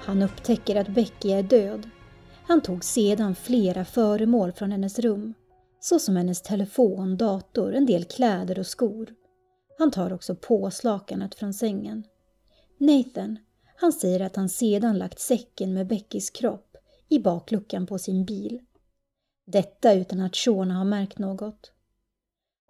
Han 0.00 0.22
upptäcker 0.22 0.76
att 0.76 0.88
Becky 0.88 1.30
är 1.30 1.42
död. 1.42 1.90
Han 2.46 2.60
tog 2.60 2.84
sedan 2.84 3.34
flera 3.34 3.84
föremål 3.84 4.52
från 4.52 4.72
hennes 4.72 4.98
rum, 4.98 5.34
såsom 5.80 6.16
hennes 6.16 6.42
telefon, 6.42 7.16
dator, 7.16 7.74
en 7.74 7.86
del 7.86 8.04
kläder 8.04 8.58
och 8.58 8.66
skor. 8.66 9.14
Han 9.78 9.90
tar 9.90 10.12
också 10.12 10.34
påslakanet 10.34 11.34
från 11.34 11.54
sängen. 11.54 12.04
Nathan, 12.78 13.38
han 13.76 13.92
säger 13.92 14.20
att 14.20 14.36
han 14.36 14.48
sedan 14.48 14.98
lagt 14.98 15.18
säcken 15.18 15.74
med 15.74 15.86
Beckys 15.86 16.30
kropp 16.30 16.76
i 17.08 17.18
bakluckan 17.18 17.86
på 17.86 17.98
sin 17.98 18.24
bil. 18.24 18.60
Detta 19.46 19.94
utan 19.94 20.20
att 20.20 20.36
Shona 20.36 20.74
har 20.74 20.84
märkt 20.84 21.18
något. 21.18 21.72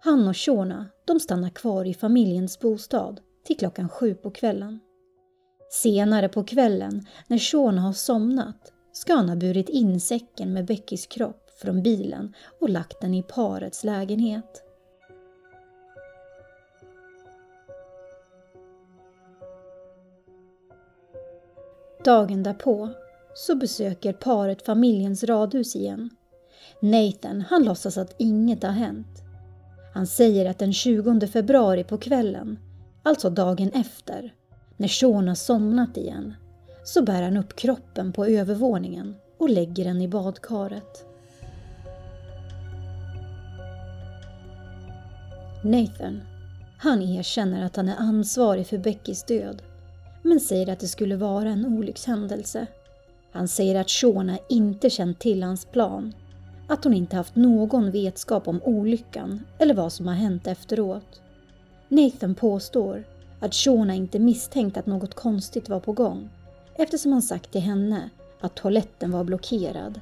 Han 0.00 0.28
och 0.28 0.36
Shona, 0.36 0.86
de 1.04 1.20
stannar 1.20 1.50
kvar 1.50 1.84
i 1.84 1.94
familjens 1.94 2.60
bostad 2.60 3.20
till 3.44 3.56
klockan 3.56 3.88
sju 3.88 4.14
på 4.14 4.30
kvällen. 4.30 4.80
Senare 5.70 6.28
på 6.28 6.44
kvällen, 6.44 7.06
när 7.26 7.38
Shona 7.38 7.80
har 7.80 7.92
somnat, 7.92 8.72
ska 8.92 9.14
han 9.14 9.28
ha 9.28 9.36
burit 9.36 9.68
in 9.68 10.00
säcken 10.00 10.52
med 10.52 10.66
Beckys 10.66 11.06
kropp 11.06 11.50
från 11.62 11.82
bilen 11.82 12.34
och 12.60 12.70
lagt 12.70 13.00
den 13.00 13.14
i 13.14 13.22
parets 13.22 13.84
lägenhet. 13.84 14.62
Dagen 22.04 22.42
därpå 22.42 22.88
så 23.34 23.56
besöker 23.56 24.12
paret 24.12 24.62
familjens 24.62 25.24
radhus 25.24 25.76
igen. 25.76 26.10
Nathan, 26.80 27.40
han 27.40 27.64
låtsas 27.64 27.98
att 27.98 28.14
inget 28.18 28.62
har 28.62 28.70
hänt. 28.70 29.22
Han 29.94 30.06
säger 30.06 30.50
att 30.50 30.58
den 30.58 30.72
20 30.72 31.26
februari 31.26 31.84
på 31.84 31.98
kvällen, 31.98 32.58
alltså 33.02 33.30
dagen 33.30 33.70
efter, 33.74 34.34
när 34.76 34.88
Sean 34.88 35.28
har 35.28 35.34
somnat 35.34 35.96
igen, 35.96 36.34
så 36.84 37.02
bär 37.02 37.22
han 37.22 37.36
upp 37.36 37.56
kroppen 37.56 38.12
på 38.12 38.26
övervåningen 38.26 39.14
och 39.38 39.50
lägger 39.50 39.84
den 39.84 40.00
i 40.00 40.08
badkaret. 40.08 41.04
Nathan, 45.64 46.22
han 46.78 47.02
erkänner 47.02 47.64
att 47.66 47.76
han 47.76 47.88
är 47.88 47.96
ansvarig 47.96 48.66
för 48.66 48.78
Beckys 48.78 49.22
död 49.24 49.62
men 50.22 50.40
säger 50.40 50.72
att 50.72 50.80
det 50.80 50.88
skulle 50.88 51.16
vara 51.16 51.48
en 51.48 51.66
olyckshändelse. 51.66 52.66
Han 53.32 53.48
säger 53.48 53.80
att 53.80 53.90
Shona 53.90 54.38
inte 54.48 54.90
känt 54.90 55.18
till 55.18 55.42
hans 55.42 55.64
plan, 55.64 56.12
att 56.68 56.84
hon 56.84 56.94
inte 56.94 57.16
haft 57.16 57.36
någon 57.36 57.90
vetskap 57.90 58.48
om 58.48 58.60
olyckan 58.62 59.44
eller 59.58 59.74
vad 59.74 59.92
som 59.92 60.06
har 60.06 60.14
hänt 60.14 60.46
efteråt. 60.46 61.20
Nathan 61.88 62.34
påstår 62.34 63.04
att 63.40 63.54
Shona 63.54 63.94
inte 63.94 64.18
misstänkt 64.18 64.76
att 64.76 64.86
något 64.86 65.14
konstigt 65.14 65.68
var 65.68 65.80
på 65.80 65.92
gång 65.92 66.28
eftersom 66.74 67.12
han 67.12 67.22
sagt 67.22 67.52
till 67.52 67.60
henne 67.60 68.10
att 68.40 68.54
toaletten 68.54 69.10
var 69.10 69.24
blockerad. 69.24 70.00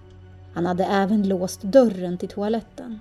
Han 0.54 0.66
hade 0.66 0.84
även 0.84 1.28
låst 1.28 1.62
dörren 1.62 2.18
till 2.18 2.28
toaletten. 2.28 3.00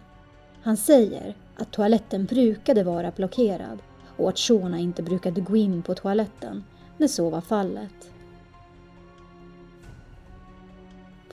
Han 0.63 0.77
säger 0.77 1.36
att 1.58 1.72
toaletten 1.72 2.25
brukade 2.25 2.84
vara 2.84 3.12
blockerad 3.12 3.80
och 4.18 4.30
att 4.30 4.39
Shona 4.39 4.80
inte 4.80 5.03
brukade 5.03 5.41
gå 5.41 5.56
in 5.56 5.84
på 5.84 5.96
toaletten 5.96 6.63
när 6.98 7.08
så 7.08 7.30
var 7.30 7.41
fallet. 7.41 8.12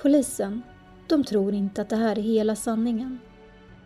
Polisen, 0.02 0.62
de 1.08 1.24
tror 1.24 1.54
inte 1.54 1.82
att 1.82 1.88
det 1.88 1.96
här 1.96 2.18
är 2.18 2.22
hela 2.22 2.56
sanningen. 2.56 3.18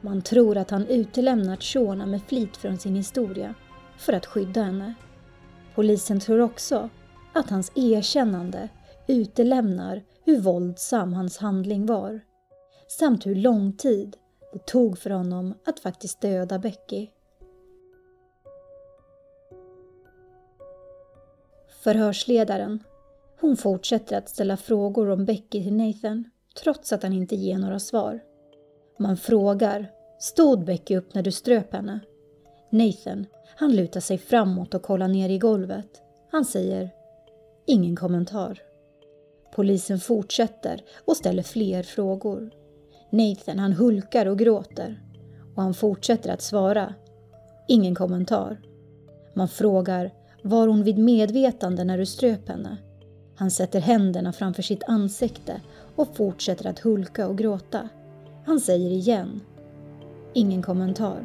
Man 0.00 0.22
tror 0.22 0.56
att 0.56 0.70
han 0.70 0.86
utelämnat 0.86 1.62
Shona 1.62 2.06
med 2.06 2.22
flit 2.22 2.56
från 2.56 2.78
sin 2.78 2.96
historia 2.96 3.54
för 3.98 4.12
att 4.12 4.26
skydda 4.26 4.62
henne. 4.62 4.94
Polisen 5.74 6.20
tror 6.20 6.40
också 6.40 6.88
att 7.32 7.50
hans 7.50 7.72
erkännande 7.74 8.68
utelämnar 9.06 10.02
hur 10.24 10.40
våldsam 10.40 11.12
hans 11.12 11.38
handling 11.38 11.86
var 11.86 12.20
samt 12.98 13.26
hur 13.26 13.34
lång 13.34 13.72
tid 13.72 14.16
det 14.52 14.66
tog 14.66 14.98
för 14.98 15.10
honom 15.10 15.54
att 15.64 15.80
faktiskt 15.80 16.20
döda 16.20 16.58
Becky. 16.58 17.08
Förhörsledaren. 21.82 22.84
Hon 23.40 23.56
fortsätter 23.56 24.18
att 24.18 24.28
ställa 24.28 24.56
frågor 24.56 25.10
om 25.10 25.24
Becky 25.24 25.62
till 25.62 25.76
Nathan 25.76 26.30
trots 26.54 26.92
att 26.92 27.02
han 27.02 27.12
inte 27.12 27.36
ger 27.36 27.58
några 27.58 27.78
svar. 27.78 28.20
Man 28.98 29.16
frågar 29.16 29.90
Stod 30.18 30.64
Becky 30.64 30.96
upp 30.96 31.14
när 31.14 31.22
du 31.22 31.32
ströp 31.32 31.72
henne? 31.72 32.00
Nathan, 32.70 33.26
han 33.56 33.76
lutar 33.76 34.00
sig 34.00 34.18
framåt 34.18 34.74
och 34.74 34.82
kollar 34.82 35.08
ner 35.08 35.28
i 35.28 35.38
golvet. 35.38 36.02
Han 36.30 36.44
säger 36.44 36.90
Ingen 37.66 37.96
kommentar. 37.96 38.62
Polisen 39.54 40.00
fortsätter 40.00 40.82
och 41.04 41.16
ställer 41.16 41.42
fler 41.42 41.82
frågor. 41.82 42.50
Nathan, 43.10 43.58
han 43.58 43.72
hulkar 43.72 44.26
och 44.26 44.38
gråter. 44.38 45.02
Och 45.56 45.62
han 45.62 45.74
fortsätter 45.74 46.30
att 46.32 46.42
svara 46.42 46.94
Ingen 47.68 47.94
kommentar. 47.94 48.60
Man 49.34 49.48
frågar 49.48 50.10
var 50.42 50.68
hon 50.68 50.82
vid 50.82 50.98
medvetande 50.98 51.84
när 51.84 51.98
du 51.98 52.06
ströp 52.06 52.48
henne? 52.48 52.76
Han 53.42 53.50
sätter 53.50 53.80
händerna 53.80 54.32
framför 54.32 54.62
sitt 54.62 54.82
ansikte 54.84 55.60
och 55.96 56.16
fortsätter 56.16 56.66
att 56.66 56.78
hulka 56.78 57.28
och 57.28 57.38
gråta. 57.38 57.88
Han 58.46 58.60
säger 58.60 58.90
igen. 58.90 59.40
Ingen 60.32 60.62
kommentar. 60.62 61.24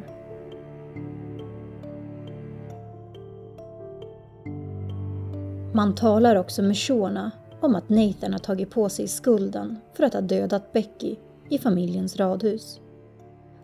Man 5.74 5.94
talar 5.94 6.36
också 6.36 6.62
med 6.62 6.76
Shona 6.76 7.30
om 7.60 7.74
att 7.74 7.88
Nathan 7.88 8.32
har 8.32 8.38
tagit 8.38 8.70
på 8.70 8.88
sig 8.88 9.08
skulden 9.08 9.76
för 9.94 10.04
att 10.04 10.14
ha 10.14 10.20
dödat 10.20 10.72
Becky 10.72 11.16
i 11.48 11.58
familjens 11.58 12.16
radhus. 12.16 12.80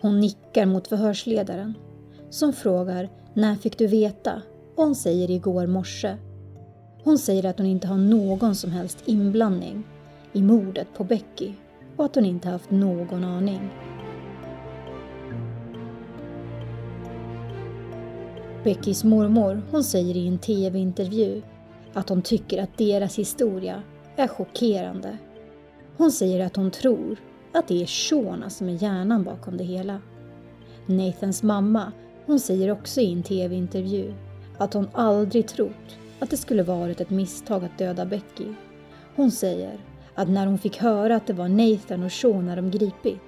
Hon 0.00 0.20
nickar 0.20 0.66
mot 0.66 0.88
förhörsledaren 0.88 1.74
som 2.30 2.52
frågar 2.52 3.10
när 3.34 3.54
fick 3.54 3.78
du 3.78 3.86
veta 3.86 4.42
och 4.76 4.84
hon 4.84 4.94
säger 4.94 5.30
igår 5.30 5.66
morse. 5.66 6.16
Hon 7.04 7.18
säger 7.18 7.46
att 7.46 7.58
hon 7.58 7.66
inte 7.66 7.86
har 7.86 7.96
någon 7.96 8.54
som 8.54 8.70
helst 8.70 9.02
inblandning 9.04 9.84
i 10.32 10.42
mordet 10.42 10.88
på 10.96 11.04
Becky 11.04 11.52
och 11.96 12.04
att 12.04 12.14
hon 12.14 12.24
inte 12.24 12.48
haft 12.48 12.70
någon 12.70 13.24
aning. 13.24 13.70
Beckys 18.64 19.04
mormor 19.04 19.62
hon 19.70 19.84
säger 19.84 20.16
i 20.16 20.28
en 20.28 20.38
tv-intervju 20.38 21.42
att 21.92 22.08
hon 22.08 22.22
tycker 22.22 22.62
att 22.62 22.78
deras 22.78 23.18
historia 23.18 23.82
är 24.16 24.28
chockerande. 24.28 25.18
Hon 25.96 26.12
säger 26.12 26.46
att 26.46 26.56
hon 26.56 26.70
tror 26.70 27.16
att 27.52 27.68
det 27.68 27.82
är 27.82 27.86
Shona 27.86 28.50
som 28.50 28.68
är 28.68 28.82
hjärnan 28.82 29.24
bakom 29.24 29.56
det 29.56 29.64
hela. 29.64 30.00
Nathans 30.86 31.42
mamma 31.42 31.92
hon 32.26 32.40
säger 32.40 32.70
också 32.70 33.00
i 33.00 33.12
en 33.12 33.22
tv-intervju 33.22 34.14
att 34.58 34.74
hon 34.74 34.88
aldrig 34.92 35.48
trott 35.48 35.98
att 36.24 36.30
det 36.30 36.36
skulle 36.36 36.62
varit 36.62 37.00
ett 37.00 37.10
misstag 37.10 37.64
att 37.64 37.78
döda 37.78 38.06
Becky. 38.06 38.46
Hon 39.16 39.30
säger 39.30 39.78
att 40.14 40.28
när 40.28 40.46
hon 40.46 40.58
fick 40.58 40.76
höra 40.78 41.16
att 41.16 41.26
det 41.26 41.32
var 41.32 41.48
Nathan 41.48 42.02
och 42.02 42.12
Shona 42.12 42.56
de 42.56 42.70
gripit 42.70 43.22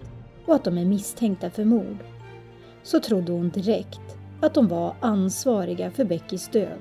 och 0.46 0.54
att 0.54 0.64
de 0.64 0.78
är 0.78 0.84
misstänkta 0.84 1.50
för 1.50 1.64
mord 1.64 1.96
så 2.82 3.00
trodde 3.00 3.32
hon 3.32 3.50
direkt 3.50 4.18
att 4.40 4.54
de 4.54 4.68
var 4.68 4.94
ansvariga 5.00 5.90
för 5.90 6.04
Beckys 6.04 6.48
död. 6.48 6.78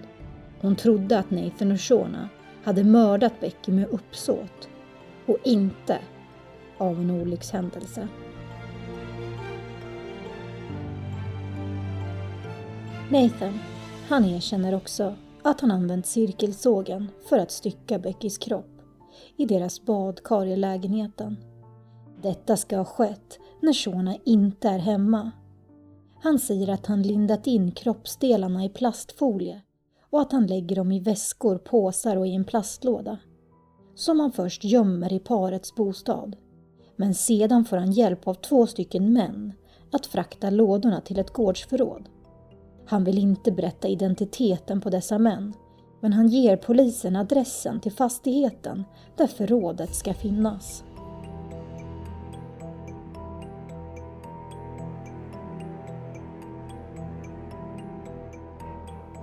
Hon 0.61 0.75
trodde 0.75 1.19
att 1.19 1.31
Nathan 1.31 1.71
och 1.71 1.81
Shona 1.81 2.29
hade 2.63 2.83
mördat 2.83 3.39
Becky 3.39 3.71
med 3.71 3.89
uppsåt 3.89 4.69
och 5.25 5.37
inte 5.43 5.99
av 6.77 6.99
en 6.99 7.11
olyckshändelse. 7.11 8.07
Nathan, 13.09 13.59
han 14.07 14.25
erkänner 14.25 14.75
också 14.75 15.15
att 15.45 15.61
han 15.61 15.71
använt 15.71 16.05
cirkelsågen 16.05 17.11
för 17.29 17.37
att 17.37 17.51
stycka 17.51 17.99
Beckys 17.99 18.37
kropp 18.37 18.81
i 19.37 19.45
deras 19.45 19.85
badkar 19.85 20.45
i 20.45 20.55
lägenheten. 20.55 21.37
Detta 22.21 22.57
ska 22.57 22.77
ha 22.77 22.85
skett 22.85 23.39
när 23.61 23.73
Shona 23.73 24.15
inte 24.23 24.69
är 24.69 24.79
hemma. 24.79 25.31
Han 26.23 26.39
säger 26.39 26.69
att 26.69 26.85
han 26.85 27.01
lindat 27.01 27.47
in 27.47 27.71
kroppsdelarna 27.71 28.65
i 28.65 28.69
plastfolie 28.69 29.61
och 30.09 30.21
att 30.21 30.31
han 30.31 30.47
lägger 30.47 30.75
dem 30.75 30.91
i 30.91 30.99
väskor, 30.99 31.57
påsar 31.57 32.15
och 32.15 32.27
i 32.27 32.35
en 32.35 32.45
plastlåda. 32.45 33.17
Som 33.95 34.19
han 34.19 34.31
först 34.31 34.63
gömmer 34.63 35.13
i 35.13 35.19
parets 35.19 35.75
bostad. 35.75 36.35
Men 36.95 37.13
sedan 37.13 37.65
får 37.65 37.77
han 37.77 37.91
hjälp 37.91 38.27
av 38.27 38.33
två 38.33 38.67
stycken 38.67 39.13
män 39.13 39.53
att 39.91 40.05
frakta 40.05 40.49
lådorna 40.49 41.01
till 41.01 41.19
ett 41.19 41.33
gårdsförråd. 41.33 42.09
Han 42.87 43.03
vill 43.03 43.17
inte 43.17 43.51
berätta 43.51 43.87
identiteten 43.87 44.81
på 44.81 44.89
dessa 44.89 45.17
män, 45.17 45.53
men 45.99 46.13
han 46.13 46.27
ger 46.27 46.57
polisen 46.57 47.15
adressen 47.15 47.79
till 47.79 47.91
fastigheten 47.91 48.83
där 49.17 49.27
förrådet 49.27 49.95
ska 49.95 50.13
finnas. 50.13 50.83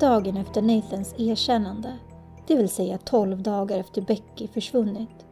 Dagen 0.00 0.36
efter 0.36 0.62
Nathans 0.62 1.14
erkännande, 1.18 1.98
det 2.46 2.56
vill 2.56 2.68
säga 2.68 2.98
12 2.98 3.42
dagar 3.42 3.78
efter 3.78 4.02
Becky 4.02 4.48
försvunnit, 4.48 5.26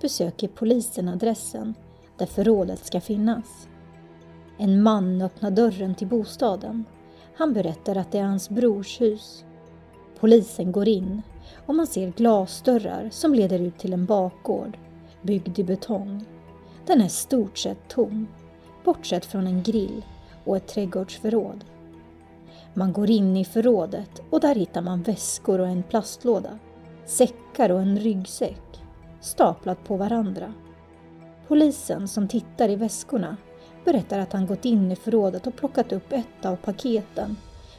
besöker 0.00 0.48
polisen 0.48 1.08
adressen 1.08 1.74
där 2.18 2.26
förrådet 2.26 2.86
ska 2.86 3.00
finnas. 3.00 3.68
En 4.58 4.82
man 4.82 5.22
öppnar 5.22 5.50
dörren 5.50 5.94
till 5.94 6.08
bostaden 6.08 6.84
han 7.34 7.52
berättar 7.52 7.96
att 7.96 8.12
det 8.12 8.18
är 8.18 8.24
hans 8.24 8.50
brors 8.50 9.00
hus. 9.00 9.44
Polisen 10.20 10.72
går 10.72 10.88
in 10.88 11.22
och 11.66 11.74
man 11.74 11.86
ser 11.86 12.10
glasdörrar 12.10 13.08
som 13.10 13.34
leder 13.34 13.58
ut 13.58 13.78
till 13.78 13.92
en 13.92 14.06
bakgård 14.06 14.78
byggd 15.22 15.58
i 15.58 15.64
betong. 15.64 16.24
Den 16.86 17.00
är 17.00 17.08
stort 17.08 17.58
sett 17.58 17.88
tom, 17.88 18.26
bortsett 18.84 19.24
från 19.24 19.46
en 19.46 19.62
grill 19.62 20.04
och 20.44 20.56
ett 20.56 20.68
trädgårdsförråd. 20.68 21.64
Man 22.74 22.92
går 22.92 23.10
in 23.10 23.36
i 23.36 23.44
förrådet 23.44 24.22
och 24.30 24.40
där 24.40 24.54
hittar 24.54 24.82
man 24.82 25.02
väskor 25.02 25.60
och 25.60 25.68
en 25.68 25.82
plastlåda, 25.82 26.58
säckar 27.04 27.70
och 27.70 27.80
en 27.80 27.98
ryggsäck 27.98 28.82
staplat 29.20 29.84
på 29.84 29.96
varandra. 29.96 30.52
Polisen 31.48 32.08
som 32.08 32.28
tittar 32.28 32.68
i 32.68 32.76
väskorna 32.76 33.36
berättar 33.84 34.18
att 34.18 34.32
han 34.32 34.46
gått 34.46 34.64
in 34.64 34.92
i 34.92 34.96
förrådet 34.96 35.46
och 35.46 35.56
plockat 35.56 35.92
upp 35.92 36.12
ett 36.12 36.44
av 36.44 36.56
paketen 36.56 37.36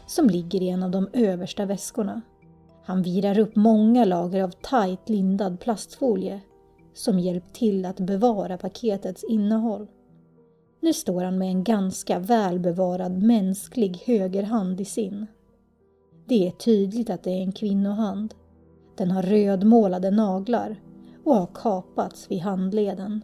som 0.08 0.28
ligger 0.30 0.62
i 0.62 0.70
en 0.70 0.84
av 0.84 0.92
de 0.92 1.08
översta 1.14 1.66
väskorna. 1.66 2.22
Han 2.86 3.02
virar 3.02 3.40
upp 3.40 3.56
många 3.56 4.06
lager 4.06 4.44
av 4.44 4.52
tajt 4.62 5.10
lindad 5.10 5.60
plastfolie 5.60 6.42
som 6.94 7.20
hjälpt 7.20 7.56
till 7.56 7.86
att 7.86 8.00
bevara 8.00 8.58
paketets 8.58 9.24
innehåll. 9.24 9.88
Nu 10.82 10.94
står 10.94 11.24
han 11.24 11.38
med 11.38 11.48
en 11.48 11.64
ganska 11.64 12.20
välbevarad 12.20 13.24
mänsklig 13.24 14.04
högerhand 14.06 14.82
i 14.82 14.86
sin. 14.86 15.28
Det 16.28 16.48
är 16.48 16.52
tydligt 16.52 17.10
att 17.10 17.24
det 17.24 17.32
är 17.32 17.42
en 17.42 17.52
kvinnohand. 17.52 18.34
Den 18.98 19.12
har 19.12 19.24
rödmålade 19.24 20.12
naglar 20.12 20.76
och 21.24 21.36
har 21.36 21.48
kapats 21.54 22.32
vid 22.32 22.40
handleden. 22.40 23.22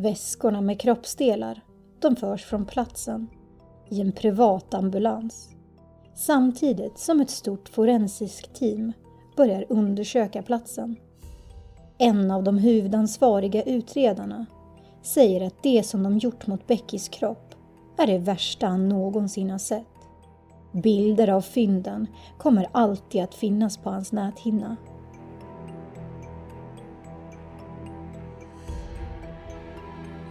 Väskorna 0.00 0.60
med 0.60 0.80
kroppsdelar, 0.80 1.60
de 1.98 2.16
förs 2.16 2.44
från 2.44 2.66
platsen 2.66 3.28
i 3.88 4.00
en 4.00 4.12
privat 4.12 4.74
ambulans. 4.74 5.48
Samtidigt 6.14 6.98
som 6.98 7.20
ett 7.20 7.30
stort 7.30 7.68
forensiskt 7.68 8.54
team 8.54 8.92
börjar 9.36 9.64
undersöka 9.68 10.42
platsen. 10.42 10.96
En 11.98 12.30
av 12.30 12.42
de 12.44 12.58
huvudansvariga 12.58 13.62
utredarna 13.62 14.46
säger 15.02 15.46
att 15.46 15.62
det 15.62 15.82
som 15.82 16.02
de 16.02 16.18
gjort 16.18 16.46
mot 16.46 16.66
Beckys 16.66 17.08
kropp 17.08 17.54
är 17.98 18.06
det 18.06 18.18
värsta 18.18 18.66
han 18.66 18.88
någonsin 18.88 19.50
har 19.50 19.58
sett. 19.58 19.86
Bilder 20.72 21.28
av 21.28 21.40
fynden 21.40 22.06
kommer 22.38 22.68
alltid 22.72 23.22
att 23.22 23.34
finnas 23.34 23.76
på 23.78 23.90
hans 23.90 24.12
näthinna. 24.12 24.76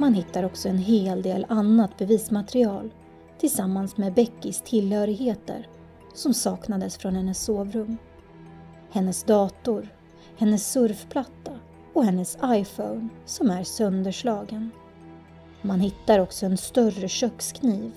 Man 0.02 0.14
hittar 0.14 0.44
också 0.44 0.70
en 0.70 0.78
hel 0.78 1.22
del 1.22 1.46
annat 1.50 1.98
bevismaterial 1.98 2.94
tillsammans 3.40 3.98
med 3.98 4.14
Beckys 4.14 4.62
tillhörigheter 4.62 5.68
som 6.14 6.34
saknades 6.34 6.98
från 6.98 7.16
hennes 7.16 7.44
sovrum. 7.44 7.98
Hennes 8.92 9.24
dator, 9.24 9.88
hennes 10.38 10.72
surfplatta 10.72 11.52
och 11.94 12.06
hennes 12.06 12.38
iPhone 12.44 13.08
som 13.26 13.50
är 13.50 13.64
sönderslagen. 13.64 14.70
Man 15.62 15.80
hittar 15.80 16.20
också 16.20 16.46
en 16.46 16.58
större 16.58 17.08
kökskniv 17.08 17.92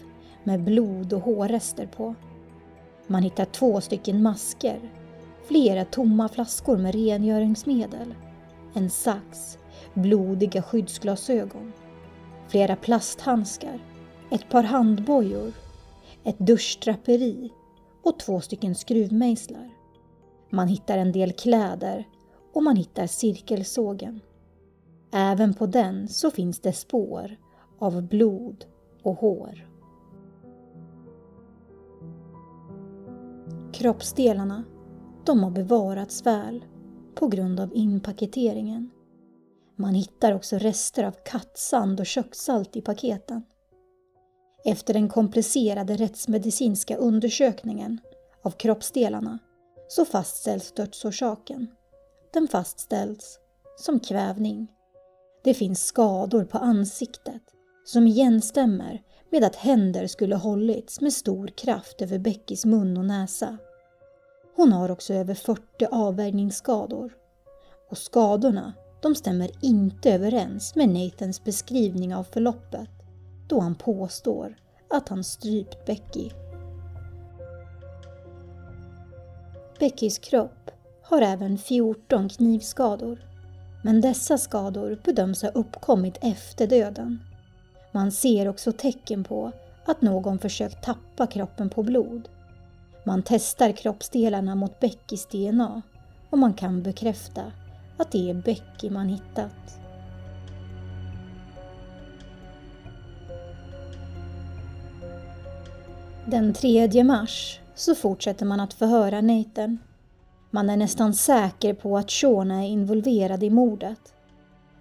med 0.44 0.60
blod 0.60 1.12
och 1.12 1.22
hårrester 1.22 1.86
på. 1.86 2.14
Man 3.06 3.22
hittar 3.22 3.44
två 3.44 3.80
stycken 3.80 4.22
masker, 4.22 4.80
flera 5.44 5.84
tomma 5.84 6.28
flaskor 6.28 6.76
med 6.76 6.94
rengöringsmedel, 6.94 8.14
en 8.74 8.90
sax, 8.90 9.58
blodiga 9.94 10.62
skyddsglasögon 10.62 11.72
flera 12.52 12.76
plasthandskar, 12.76 13.80
ett 14.30 14.48
par 14.50 14.62
handbojor, 14.62 15.52
ett 16.24 16.38
duschdraperi 16.38 17.52
och 18.02 18.18
två 18.18 18.40
stycken 18.40 18.74
skruvmejslar. 18.74 19.70
Man 20.50 20.68
hittar 20.68 20.98
en 20.98 21.12
del 21.12 21.32
kläder 21.32 22.08
och 22.52 22.62
man 22.62 22.76
hittar 22.76 23.06
cirkelsågen. 23.06 24.20
Även 25.12 25.54
på 25.54 25.66
den 25.66 26.08
så 26.08 26.30
finns 26.30 26.60
det 26.60 26.72
spår 26.72 27.36
av 27.78 28.02
blod 28.02 28.64
och 29.02 29.14
hår. 29.14 29.68
Kroppsdelarna, 33.72 34.64
de 35.24 35.42
har 35.42 35.50
bevarats 35.50 36.26
väl 36.26 36.64
på 37.14 37.26
grund 37.26 37.60
av 37.60 37.70
inpaketeringen. 37.74 38.90
Man 39.76 39.94
hittar 39.94 40.34
också 40.34 40.58
rester 40.58 41.04
av 41.04 41.12
kattsand 41.24 42.00
och 42.00 42.06
kökssalt 42.06 42.76
i 42.76 42.80
paketen. 42.80 43.42
Efter 44.64 44.94
den 44.94 45.08
komplicerade 45.08 45.96
rättsmedicinska 45.96 46.96
undersökningen 46.96 48.00
av 48.42 48.50
kroppsdelarna 48.50 49.38
så 49.88 50.04
fastställs 50.04 50.72
dödsorsaken. 50.72 51.66
Den 52.32 52.48
fastställs 52.48 53.38
som 53.78 54.00
kvävning. 54.00 54.68
Det 55.44 55.54
finns 55.54 55.86
skador 55.86 56.44
på 56.44 56.58
ansiktet 56.58 57.42
som 57.84 58.06
igenstämmer 58.06 59.02
med 59.30 59.44
att 59.44 59.56
händer 59.56 60.06
skulle 60.06 60.36
hållits 60.36 61.00
med 61.00 61.12
stor 61.12 61.46
kraft 61.48 62.02
över 62.02 62.18
Beckys 62.18 62.64
mun 62.64 62.96
och 62.96 63.04
näsa. 63.04 63.58
Hon 64.56 64.72
har 64.72 64.90
också 64.90 65.14
över 65.14 65.34
40 65.34 65.86
avvärjningsskador. 65.90 67.12
Och 67.90 67.98
skadorna 67.98 68.72
de 69.02 69.14
stämmer 69.14 69.50
inte 69.60 70.12
överens 70.12 70.74
med 70.74 70.88
Nathans 70.88 71.44
beskrivning 71.44 72.14
av 72.14 72.24
förloppet 72.24 72.90
då 73.46 73.60
han 73.60 73.74
påstår 73.74 74.54
att 74.90 75.08
han 75.08 75.24
strypt 75.24 75.86
Becky. 75.86 76.30
Beckys 79.78 80.18
kropp 80.18 80.70
har 81.02 81.22
även 81.22 81.58
14 81.58 82.28
knivskador. 82.28 83.18
Men 83.84 84.00
dessa 84.00 84.38
skador 84.38 85.00
bedöms 85.04 85.42
ha 85.42 85.48
uppkommit 85.48 86.18
efter 86.20 86.66
döden. 86.66 87.20
Man 87.92 88.12
ser 88.12 88.48
också 88.48 88.72
tecken 88.72 89.24
på 89.24 89.52
att 89.84 90.02
någon 90.02 90.38
försökt 90.38 90.84
tappa 90.84 91.26
kroppen 91.26 91.70
på 91.70 91.82
blod. 91.82 92.28
Man 93.04 93.22
testar 93.22 93.72
kroppsdelarna 93.72 94.54
mot 94.54 94.80
Beckys 94.80 95.26
DNA 95.26 95.82
och 96.30 96.38
man 96.38 96.54
kan 96.54 96.82
bekräfta 96.82 97.42
att 98.02 98.12
det 98.12 98.30
är 98.30 98.34
Becky 98.34 98.90
man 98.90 99.08
hittat. 99.08 99.78
Den 106.26 106.54
3 106.54 107.04
mars 107.04 107.60
så 107.74 107.94
fortsätter 107.94 108.46
man 108.46 108.60
att 108.60 108.74
förhöra 108.74 109.20
Nathan. 109.20 109.78
Man 110.50 110.70
är 110.70 110.76
nästan 110.76 111.14
säker 111.14 111.74
på 111.74 111.98
att 111.98 112.10
Shona 112.10 112.64
är 112.64 112.68
involverad 112.68 113.42
i 113.42 113.50
mordet. 113.50 114.14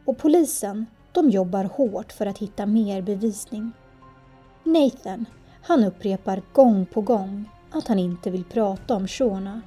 Och 0.06 0.18
polisen, 0.18 0.86
de 1.12 1.30
jobbar 1.30 1.64
hårt 1.64 2.12
för 2.12 2.26
att 2.26 2.38
hitta 2.38 2.66
mer 2.66 3.02
bevisning. 3.02 3.72
Nathan, 4.64 5.26
han 5.64 5.84
upprepar 5.84 6.42
gång 6.54 6.86
på 6.86 7.02
gång 7.02 7.50
att 7.72 7.88
han 7.88 8.00
inte 8.00 8.30
vill 8.30 8.44
prata 8.44 8.96
om 8.96 9.08
Shona 9.08 9.62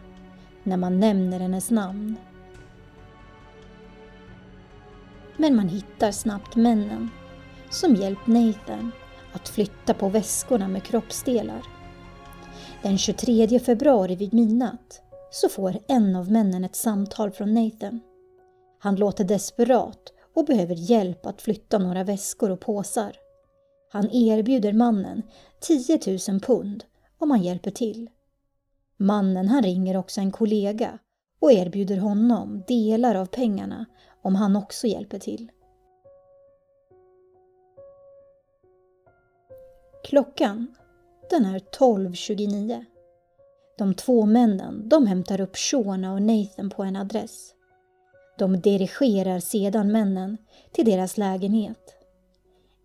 när 0.63 0.77
man 0.77 1.01
nämner 1.01 1.41
hennes 1.41 1.71
namn. 1.71 2.17
Men 5.37 5.57
man 5.57 5.69
hittar 5.69 6.11
snabbt 6.11 6.57
männen 6.57 7.11
som 7.71 7.95
hjälpt 7.95 8.27
Nathan 8.27 8.93
att 9.33 9.49
flytta 9.49 9.95
på 9.95 10.09
väskorna 10.09 10.69
med 10.69 10.83
kroppsdelar. 10.83 11.63
Den 12.83 12.99
23 12.99 13.59
februari 13.59 14.17
vid 14.17 14.35
midnatt 14.35 15.01
så 15.31 15.49
får 15.49 15.79
en 15.89 16.17
av 16.17 16.31
männen 16.31 16.65
ett 16.65 16.77
samtal 16.77 17.31
från 17.31 17.55
Nathan. 17.55 18.01
Han 18.79 18.97
låter 18.97 19.25
desperat 19.25 20.13
och 20.35 20.45
behöver 20.45 20.75
hjälp 20.75 21.27
att 21.27 21.43
flytta 21.43 21.79
några 21.79 22.05
väskor 22.05 22.51
och 22.51 22.61
påsar. 22.61 23.17
Han 23.93 24.11
erbjuder 24.11 24.73
mannen 24.73 25.23
10 25.61 25.99
000 26.29 26.41
pund 26.41 26.85
om 27.19 27.31
han 27.31 27.43
hjälper 27.43 27.71
till. 27.71 28.11
Mannen 28.97 29.49
han 29.49 29.63
ringer 29.63 29.97
också 29.97 30.21
en 30.21 30.33
kollega 30.33 30.99
och 31.41 31.53
erbjuder 31.53 31.97
honom 31.97 32.63
delar 32.69 33.15
av 33.15 33.27
pengarna 33.27 33.87
om 34.25 34.35
han 34.35 34.57
också 34.57 34.87
hjälper 34.87 35.19
till. 35.19 35.51
Klockan, 40.05 40.75
den 41.31 41.45
är 41.45 41.59
12.29. 41.59 42.85
De 43.79 43.95
två 43.95 44.27
männen, 44.27 44.89
de 44.89 45.07
hämtar 45.07 45.41
upp 45.41 45.57
Shona 45.57 46.13
och 46.13 46.23
Nathan 46.23 46.71
på 46.71 46.83
en 46.83 46.97
adress. 46.97 47.55
De 48.39 48.61
dirigerar 48.61 49.41
sedan 49.41 49.93
männen 49.93 50.37
till 50.73 50.85
deras 50.85 51.19
lägenhet. 51.19 51.95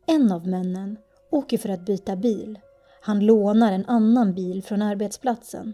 En 0.06 0.32
av 0.32 0.48
männen 0.48 0.98
åker 1.30 1.58
för 1.58 1.70
att 1.70 1.86
byta 1.86 2.16
bil. 2.16 2.60
Han 3.02 3.20
lånar 3.20 3.72
en 3.72 3.86
annan 3.86 4.34
bil 4.34 4.64
från 4.64 4.82
arbetsplatsen. 4.82 5.74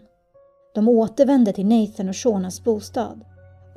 De 0.74 0.88
återvänder 0.88 1.52
till 1.52 1.66
Nathan 1.66 2.08
och 2.08 2.16
Shonas 2.16 2.64
bostad 2.64 3.24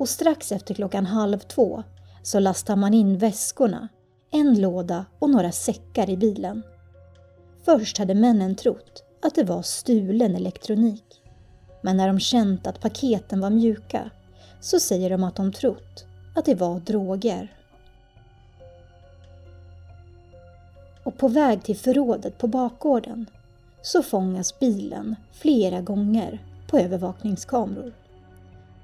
och 0.00 0.08
strax 0.08 0.52
efter 0.52 0.74
klockan 0.74 1.06
halv 1.06 1.38
två 1.38 1.82
så 2.22 2.40
lastar 2.40 2.76
man 2.76 2.94
in 2.94 3.18
väskorna, 3.18 3.88
en 4.30 4.60
låda 4.60 5.04
och 5.18 5.30
några 5.30 5.52
säckar 5.52 6.10
i 6.10 6.16
bilen. 6.16 6.62
Först 7.64 7.98
hade 7.98 8.14
männen 8.14 8.56
trott 8.56 9.04
att 9.22 9.34
det 9.34 9.44
var 9.44 9.62
stulen 9.62 10.36
elektronik. 10.36 11.04
Men 11.82 11.96
när 11.96 12.06
de 12.06 12.20
känt 12.20 12.66
att 12.66 12.80
paketen 12.80 13.40
var 13.40 13.50
mjuka 13.50 14.10
så 14.60 14.80
säger 14.80 15.10
de 15.10 15.24
att 15.24 15.36
de 15.36 15.52
trott 15.52 16.04
att 16.36 16.44
det 16.44 16.54
var 16.54 16.80
droger. 16.80 17.56
Och 21.04 21.18
på 21.18 21.28
väg 21.28 21.62
till 21.62 21.76
förrådet 21.76 22.38
på 22.38 22.46
bakgården 22.46 23.26
så 23.82 24.02
fångas 24.02 24.58
bilen 24.58 25.16
flera 25.32 25.80
gånger 25.80 26.44
på 26.68 26.78
övervakningskameror. 26.78 27.99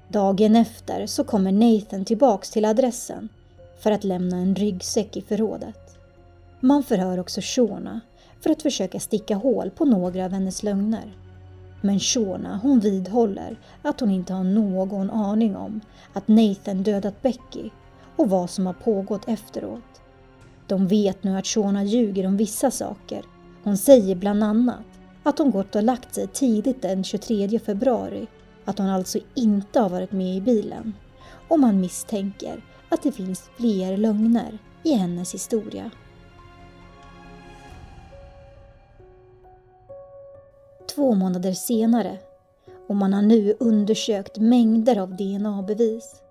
Dagen 0.09 0.55
efter 0.55 1.05
så 1.05 1.23
kommer 1.23 1.51
Nathan 1.51 2.05
tillbaks 2.05 2.49
till 2.49 2.65
adressen 2.65 3.29
för 3.79 3.91
att 3.91 4.03
lämna 4.03 4.37
en 4.37 4.55
ryggsäck 4.55 5.17
i 5.17 5.21
förrådet. 5.21 5.97
Man 6.59 6.83
förhör 6.83 7.19
också 7.19 7.41
Shona 7.43 8.01
för 8.41 8.49
att 8.49 8.61
försöka 8.61 8.99
sticka 8.99 9.35
hål 9.35 9.69
på 9.69 9.85
några 9.85 10.25
av 10.25 10.31
hennes 10.31 10.63
lögner. 10.63 11.17
Men 11.81 11.99
Shona 11.99 12.59
hon 12.63 12.79
vidhåller 12.79 13.59
att 13.81 13.99
hon 13.99 14.11
inte 14.11 14.33
har 14.33 14.43
någon 14.43 15.09
aning 15.09 15.55
om 15.55 15.81
att 16.13 16.27
Nathan 16.27 16.83
dödat 16.83 17.21
Becky 17.21 17.69
och 18.15 18.29
vad 18.29 18.49
som 18.49 18.65
har 18.65 18.73
pågått 18.73 19.27
efteråt. 19.27 20.01
De 20.67 20.87
vet 20.87 21.23
nu 21.23 21.37
att 21.37 21.47
Shona 21.47 21.83
ljuger 21.83 22.27
om 22.27 22.37
vissa 22.37 22.71
saker. 22.71 23.21
Hon 23.63 23.77
säger 23.77 24.15
bland 24.15 24.43
annat 24.43 24.85
att 25.23 25.39
hon 25.39 25.51
gått 25.51 25.75
och 25.75 25.83
lagt 25.83 26.15
sig 26.15 26.27
tidigt 26.27 26.81
den 26.81 27.03
23 27.03 27.59
februari, 27.59 28.27
att 28.67 28.77
hon 28.77 28.89
alltså 28.89 29.19
inte 29.35 29.79
har 29.79 29.89
varit 29.89 30.11
med 30.11 30.35
i 30.35 30.41
bilen. 30.41 30.93
Och 31.47 31.59
man 31.59 31.79
misstänker 31.79 32.63
att 32.89 33.03
det 33.03 33.11
finns 33.11 33.49
fler 33.57 33.97
lögner 33.97 34.57
i 34.83 34.93
hennes 34.93 35.33
historia. 35.33 35.91
Två 40.95 41.15
månader 41.15 41.53
senare 41.53 42.17
och 42.87 42.95
man 42.95 43.13
har 43.13 43.21
nu 43.21 43.55
undersökt 43.59 44.37
mängder 44.37 44.97
av 44.97 45.15
DNA-bevis. 45.15 46.21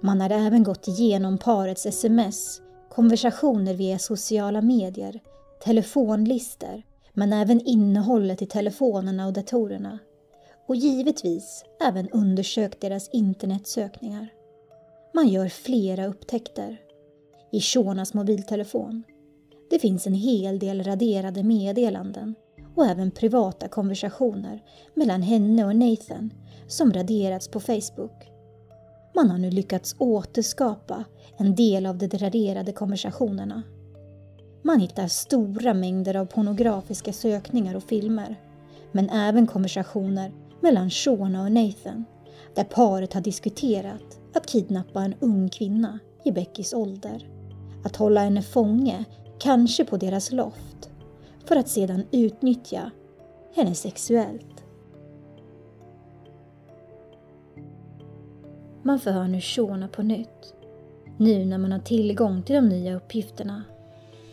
Man 0.00 0.20
har 0.20 0.30
även 0.30 0.62
gått 0.62 0.88
igenom 0.88 1.38
parets 1.38 1.86
sms, 1.86 2.60
konversationer 2.88 3.74
via 3.74 3.98
sociala 3.98 4.62
medier, 4.62 5.20
telefonlistor 5.64 6.82
men 7.12 7.32
även 7.32 7.60
innehållet 7.60 8.42
i 8.42 8.46
telefonerna 8.46 9.26
och 9.26 9.32
datorerna. 9.32 9.98
Och 10.66 10.76
givetvis 10.76 11.64
även 11.80 12.08
undersökt 12.10 12.80
deras 12.80 13.08
internetsökningar. 13.12 14.28
Man 15.14 15.28
gör 15.28 15.48
flera 15.48 16.06
upptäckter. 16.06 16.80
I 17.52 17.60
Shonas 17.60 18.14
mobiltelefon. 18.14 19.02
Det 19.70 19.78
finns 19.78 20.06
en 20.06 20.14
hel 20.14 20.58
del 20.58 20.82
raderade 20.82 21.42
meddelanden 21.42 22.34
och 22.74 22.86
även 22.86 23.10
privata 23.10 23.68
konversationer 23.68 24.62
mellan 24.94 25.22
henne 25.22 25.64
och 25.64 25.76
Nathan 25.76 26.30
som 26.66 26.92
raderats 26.92 27.48
på 27.48 27.60
Facebook. 27.60 28.30
Man 29.14 29.30
har 29.30 29.38
nu 29.38 29.50
lyckats 29.50 29.96
återskapa 29.98 31.04
en 31.36 31.54
del 31.54 31.86
av 31.86 31.98
de 31.98 32.08
raderade 32.08 32.72
konversationerna. 32.72 33.62
Man 34.62 34.80
hittar 34.80 35.08
stora 35.08 35.74
mängder 35.74 36.16
av 36.16 36.26
pornografiska 36.26 37.12
sökningar 37.12 37.74
och 37.74 37.82
filmer, 37.82 38.36
men 38.92 39.10
även 39.10 39.46
konversationer 39.46 40.32
mellan 40.66 40.90
Shona 40.90 41.42
och 41.42 41.52
Nathan 41.52 42.04
där 42.54 42.64
paret 42.64 43.12
har 43.12 43.20
diskuterat 43.20 44.20
att 44.34 44.46
kidnappa 44.46 45.02
en 45.02 45.14
ung 45.20 45.48
kvinna 45.48 45.98
i 46.24 46.32
Beckys 46.32 46.74
ålder. 46.74 47.28
Att 47.84 47.96
hålla 47.96 48.20
henne 48.20 48.42
fånge, 48.42 49.04
kanske 49.38 49.84
på 49.84 49.96
deras 49.96 50.32
loft, 50.32 50.90
för 51.44 51.56
att 51.56 51.68
sedan 51.68 52.04
utnyttja 52.10 52.90
henne 53.54 53.74
sexuellt. 53.74 54.64
Man 58.82 59.00
förhör 59.00 59.28
nu 59.28 59.40
Shona 59.40 59.88
på 59.88 60.02
nytt, 60.02 60.54
nu 61.16 61.44
när 61.44 61.58
man 61.58 61.72
har 61.72 61.78
tillgång 61.78 62.42
till 62.42 62.54
de 62.54 62.68
nya 62.68 62.96
uppgifterna. 62.96 63.62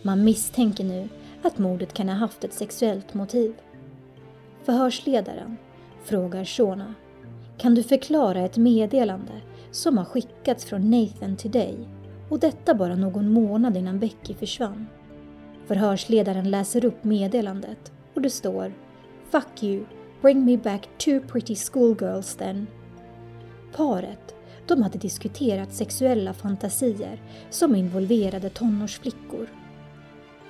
Man 0.02 0.24
misstänker 0.24 0.84
nu 0.84 1.10
att 1.44 1.58
mordet 1.58 1.94
kan 1.94 2.10
ha 2.10 2.16
haft 2.16 2.44
ett 2.44 2.54
sexuellt 2.54 3.14
motiv. 3.14 3.54
Förhörsledaren 4.64 5.58
frågar 6.04 6.46
Shona, 6.46 6.94
kan 7.58 7.76
du 7.76 7.84
förklara 7.84 8.40
ett 8.42 8.58
meddelande 8.58 9.42
som 9.72 9.98
har 9.98 10.06
skickats 10.06 10.66
från 10.66 10.90
Nathan 10.90 11.36
till 11.36 11.52
dig 11.52 11.78
och 12.30 12.40
detta 12.40 12.74
bara 12.74 12.96
någon 12.96 13.34
månad 13.34 13.78
innan 13.78 14.00
Becky 14.00 14.34
försvann? 14.34 14.88
Förhörsledaren 15.66 16.52
läser 16.52 16.86
upp 16.86 17.04
meddelandet 17.04 17.92
och 18.14 18.22
det 18.22 18.30
står 18.30 18.74
Fuck 19.30 19.64
you, 19.64 19.86
bring 20.22 20.46
me 20.46 20.58
back 20.58 20.90
two 20.98 21.20
pretty 21.20 21.56
schoolgirls 21.56 22.36
then. 22.36 22.68
Paret, 23.76 24.36
de 24.68 24.82
hade 24.82 24.98
diskuterat 24.98 25.74
sexuella 25.74 26.34
fantasier 26.34 27.22
som 27.50 27.76
involverade 27.76 28.50
tonårsflickor. 28.50 29.48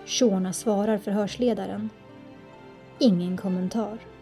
Shona 0.05 0.53
svarar 0.53 0.97
förhörsledaren. 0.97 1.89
Ingen 2.99 3.37
kommentar. 3.37 4.12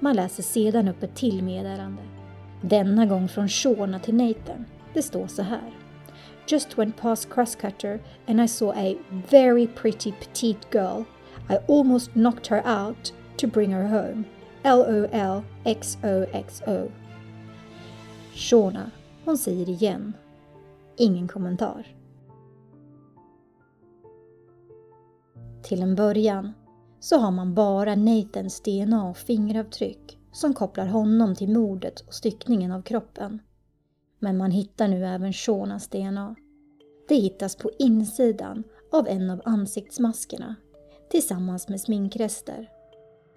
Man 0.00 0.16
läser 0.16 0.42
sedan 0.42 0.88
upp 0.88 1.02
ett 1.02 1.14
till 1.14 1.42
meddelande. 1.42 2.02
Denna 2.62 3.06
gång 3.06 3.28
från 3.28 3.48
Shona 3.48 3.98
till 3.98 4.14
Nathan. 4.14 4.64
Det 4.94 5.02
står 5.02 5.26
så 5.26 5.42
här. 5.42 5.78
just 6.48 6.78
went 6.78 6.96
past 6.96 7.28
Crosscutter 7.28 8.00
and 8.26 8.40
I 8.40 8.46
saw 8.46 8.72
a 8.72 8.98
very 9.30 9.66
pretty 9.66 10.12
petite 10.12 10.70
girl. 10.70 11.04
I 11.50 11.58
almost 11.68 12.14
knocked 12.14 12.46
her 12.48 12.62
out 12.66 13.12
to 13.36 13.46
bring 13.46 13.72
her 13.72 13.86
home. 13.86 14.24
LOL 14.64 15.44
XOXO. 15.64 16.90
Shona, 18.34 18.90
hon 19.24 19.38
säger 19.38 19.68
igen. 19.68 20.12
Ingen 20.96 21.28
kommentar. 21.28 21.86
Till 25.62 25.82
en 25.82 25.94
början 25.94 26.52
så 27.00 27.18
har 27.18 27.30
man 27.30 27.54
bara 27.54 27.94
Nathans 27.94 28.60
DNA 28.60 29.08
och 29.10 29.16
fingeravtryck 29.16 30.18
som 30.32 30.54
kopplar 30.54 30.86
honom 30.86 31.34
till 31.34 31.48
mordet 31.48 32.00
och 32.00 32.14
styckningen 32.14 32.72
av 32.72 32.82
kroppen. 32.82 33.42
Men 34.18 34.36
man 34.36 34.50
hittar 34.50 34.88
nu 34.88 35.06
även 35.06 35.32
Shonas 35.32 35.88
DNA. 35.88 36.34
Det 37.08 37.14
hittas 37.14 37.56
på 37.56 37.70
insidan 37.78 38.64
av 38.92 39.08
en 39.08 39.30
av 39.30 39.42
ansiktsmaskerna 39.44 40.54
tillsammans 41.10 41.68
med 41.68 41.80
sminkrester. 41.80 42.70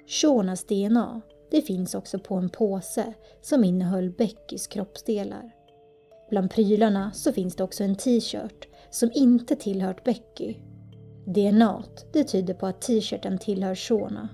Shonas 0.08 0.64
DNA 0.64 1.22
det 1.52 1.62
finns 1.62 1.96
också 1.96 2.20
på 2.20 2.36
en 2.36 2.50
påse 2.50 3.14
som 3.42 3.64
innehöll 3.64 4.10
Beckys 4.10 4.68
kroppsdelar. 4.68 5.52
Bland 6.30 6.52
prylarna 6.52 7.12
så 7.12 7.34
finns 7.34 7.56
det 7.56 7.64
också 7.64 7.84
en 7.84 7.96
t-shirt 7.96 8.68
som 8.90 9.12
inte 9.14 9.56
tillhört 9.56 10.04
Becky. 10.04 10.56
DNA 11.26 11.84
det 12.12 12.24
tyder 12.24 12.54
på 12.54 12.68
att 12.68 12.82
t-shirten 12.82 13.38
tillhör 13.38 13.76
Shona. 13.76 14.30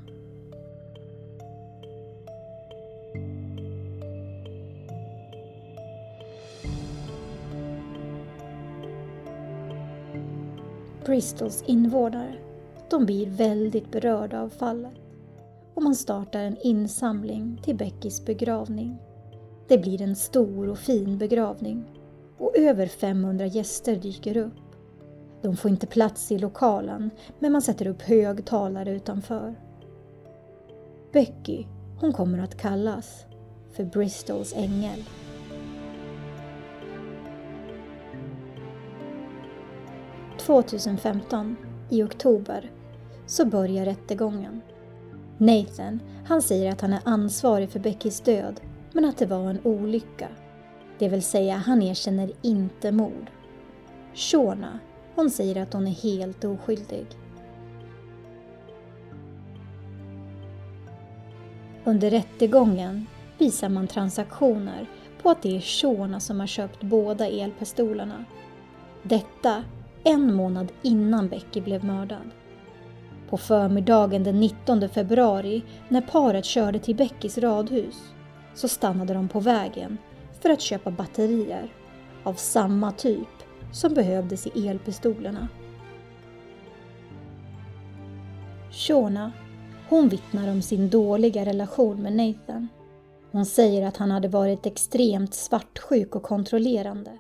Bristols 11.06 11.64
invånare, 11.68 12.36
de 12.90 13.06
blir 13.06 13.26
väldigt 13.26 13.92
berörda 13.92 14.42
av 14.42 14.50
fallet 14.50 14.94
och 15.74 15.84
man 15.84 15.96
startar 15.96 16.40
en 16.40 16.58
insamling 16.64 17.62
till 17.64 17.76
Beckys 17.76 18.26
begravning. 18.26 18.98
Det 19.68 19.78
blir 19.78 20.02
en 20.02 20.16
stor 20.16 20.70
och 20.70 20.78
fin 20.78 21.18
begravning 21.18 21.84
och 22.38 22.58
över 22.58 22.88
500 22.88 23.46
gäster 23.46 23.96
dyker 23.96 24.38
upp. 24.38 24.67
De 25.42 25.58
får 25.58 25.72
inte 25.72 25.88
plats 25.88 26.32
i 26.32 26.38
lokalen 26.38 27.10
men 27.40 27.52
man 27.52 27.62
sätter 27.62 27.88
upp 27.88 28.02
högtalare 28.02 28.92
utanför. 28.92 29.56
Becky, 31.12 31.66
hon 32.00 32.14
kommer 32.14 32.40
att 32.40 32.58
kallas 32.58 33.26
för 33.72 33.84
Bristols 33.84 34.54
ängel. 34.56 35.04
–2015, 40.38 41.56
i 41.90 42.04
oktober, 42.04 42.72
så 43.26 43.46
börjar 43.46 43.86
rättegången. 43.86 44.62
Nathan, 45.38 46.00
han 46.26 46.42
säger 46.42 46.72
att 46.72 46.82
han 46.82 46.94
är 46.94 47.02
ansvarig 47.04 47.70
för 47.70 47.80
Beckys 47.80 48.22
död, 48.22 48.62
men 48.94 49.06
att 49.06 49.18
det 49.18 49.26
var 49.26 49.50
en 49.50 49.60
olycka. 49.64 50.28
Det 51.00 51.10
vill 51.10 51.24
säga, 51.24 51.56
han 51.56 51.82
erkänner 51.82 52.32
inte 52.42 52.92
mord. 52.92 53.32
Shona, 54.14 54.80
hon 55.18 55.30
säger 55.30 55.62
att 55.62 55.74
hon 55.74 55.88
är 55.88 55.92
helt 55.92 56.44
oskyldig. 56.44 57.06
Under 61.84 62.10
rättegången 62.10 63.06
visar 63.38 63.70
man 63.70 63.88
transaktioner 63.88 64.90
på 65.22 65.30
att 65.30 65.42
det 65.42 65.56
är 65.56 65.62
Shona 65.62 66.20
som 66.20 66.40
har 66.40 66.48
köpt 66.48 66.84
båda 66.84 67.28
elpistolerna. 67.28 68.26
Detta 69.04 69.64
en 70.04 70.34
månad 70.34 70.72
innan 70.82 71.30
Becky 71.30 71.62
blev 71.62 71.84
mördad. 71.84 72.30
På 73.30 73.38
förmiddagen 73.38 74.24
den 74.24 74.40
19 74.40 74.90
februari 74.90 75.64
när 75.88 76.02
paret 76.02 76.46
körde 76.46 76.80
till 76.80 76.96
Beckys 76.96 77.38
radhus 77.38 77.96
så 78.56 78.68
stannade 78.68 79.14
de 79.14 79.28
på 79.28 79.40
vägen 79.40 79.98
för 80.42 80.50
att 80.50 80.62
köpa 80.62 80.92
batterier 80.92 81.74
av 82.24 82.34
samma 82.34 82.92
typ 82.92 83.37
som 83.72 83.94
behövdes 83.94 84.48
i 84.48 84.68
elpistolerna. 84.68 85.48
Shona, 88.72 89.32
hon 89.90 90.10
vittnar 90.10 90.52
om 90.52 90.62
sin 90.62 90.90
dåliga 90.90 91.46
relation 91.46 92.02
med 92.02 92.14
Nathan. 92.14 92.68
Hon 93.32 93.46
säger 93.46 93.88
att 93.88 93.98
han 93.98 94.12
hade 94.12 94.28
varit 94.28 94.66
extremt 94.66 95.34
svartsjuk 95.34 96.16
och 96.16 96.24
kontrollerande. 96.24 97.18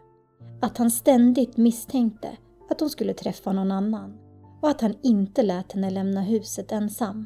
Att 0.61 0.77
han 0.77 0.91
ständigt 0.91 1.57
misstänkte 1.57 2.37
att 2.69 2.79
hon 2.79 2.89
skulle 2.89 3.13
träffa 3.13 3.51
någon 3.51 3.71
annan 3.71 4.17
och 4.61 4.69
att 4.69 4.81
han 4.81 4.93
inte 5.03 5.43
lät 5.43 5.71
henne 5.71 5.89
lämna 5.89 6.21
huset 6.21 6.71
ensam. 6.71 7.25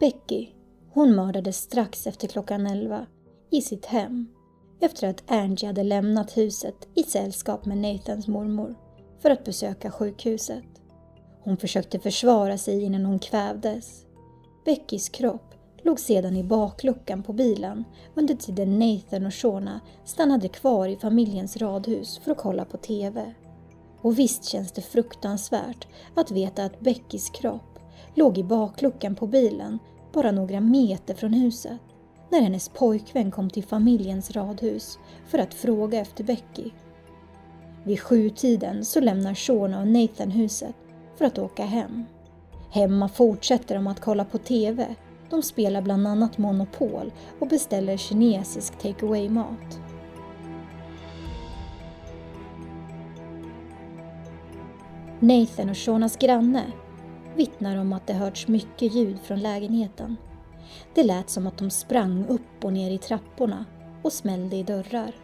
Becky, 0.00 0.46
hon 0.90 1.14
mördades 1.14 1.56
strax 1.56 2.06
efter 2.06 2.28
klockan 2.28 2.66
11 2.66 3.06
i 3.50 3.60
sitt 3.60 3.86
hem 3.86 4.26
efter 4.80 5.08
att 5.08 5.30
Angie 5.30 5.66
hade 5.66 5.82
lämnat 5.82 6.36
huset 6.36 6.88
i 6.94 7.02
sällskap 7.02 7.64
med 7.64 7.78
Nathans 7.78 8.28
mormor 8.28 8.74
för 9.22 9.30
att 9.30 9.44
besöka 9.44 9.90
sjukhuset. 9.90 10.64
Hon 11.40 11.56
försökte 11.56 11.98
försvara 11.98 12.58
sig 12.58 12.82
innan 12.82 13.04
hon 13.04 13.18
kvävdes. 13.18 14.04
Beckys 14.64 15.08
kropp 15.08 15.54
låg 15.82 16.00
sedan 16.00 16.36
i 16.36 16.44
bakluckan 16.44 17.22
på 17.22 17.32
bilen 17.32 17.84
under 18.14 18.34
tiden 18.34 18.78
Nathan 18.78 19.26
och 19.26 19.34
Shona 19.34 19.80
stannade 20.04 20.48
kvar 20.48 20.88
i 20.88 20.96
familjens 20.96 21.56
radhus 21.56 22.20
för 22.24 22.32
att 22.32 22.38
kolla 22.38 22.64
på 22.64 22.76
TV. 22.76 23.34
Och 24.00 24.18
visst 24.18 24.44
känns 24.44 24.72
det 24.72 24.82
fruktansvärt 24.82 25.86
att 26.14 26.30
veta 26.30 26.64
att 26.64 26.80
Beckys 26.80 27.30
kropp 27.30 27.78
låg 28.14 28.38
i 28.38 28.44
bakluckan 28.44 29.14
på 29.14 29.26
bilen 29.26 29.78
bara 30.12 30.30
några 30.30 30.60
meter 30.60 31.14
från 31.14 31.32
huset 31.32 31.80
när 32.30 32.40
hennes 32.40 32.68
pojkvän 32.68 33.30
kom 33.30 33.50
till 33.50 33.64
familjens 33.64 34.30
radhus 34.30 34.98
för 35.26 35.38
att 35.38 35.54
fråga 35.54 36.00
efter 36.00 36.24
Becky. 36.24 36.70
Vid 37.84 38.00
sjutiden 38.00 38.84
så 38.84 39.00
lämnar 39.00 39.34
Shona 39.34 39.80
och 39.80 39.88
Nathan 39.88 40.30
huset 40.30 40.74
för 41.16 41.24
att 41.24 41.38
åka 41.38 41.64
hem. 41.64 42.04
Hemma 42.70 43.08
fortsätter 43.08 43.74
de 43.74 43.86
att 43.86 44.00
kolla 44.00 44.24
på 44.24 44.38
TV. 44.38 44.94
De 45.30 45.42
spelar 45.42 45.82
bland 45.82 46.06
annat 46.06 46.38
Monopol 46.38 47.12
och 47.38 47.48
beställer 47.48 47.96
kinesisk 47.96 48.78
takeaway 48.78 49.28
mat 49.28 49.80
Nathan 55.20 55.70
och 55.70 55.78
Shonas 55.78 56.16
granne 56.16 56.72
vittnar 57.34 57.76
om 57.76 57.92
att 57.92 58.06
det 58.06 58.12
hörts 58.12 58.48
mycket 58.48 58.94
ljud 58.94 59.18
från 59.20 59.40
lägenheten. 59.40 60.16
Det 60.94 61.02
lät 61.02 61.30
som 61.30 61.46
att 61.46 61.58
de 61.58 61.70
sprang 61.70 62.26
upp 62.28 62.64
och 62.64 62.72
ner 62.72 62.90
i 62.90 62.98
trapporna 62.98 63.64
och 64.02 64.12
smällde 64.12 64.56
i 64.56 64.62
dörrar. 64.62 65.14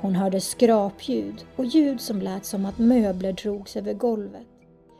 Hon 0.00 0.14
hörde 0.14 0.40
skrapljud 0.40 1.44
och 1.56 1.64
ljud 1.64 2.00
som 2.00 2.20
lät 2.20 2.44
som 2.44 2.66
att 2.66 2.78
möbler 2.78 3.32
drogs 3.32 3.76
över 3.76 3.94
golvet 3.94 4.46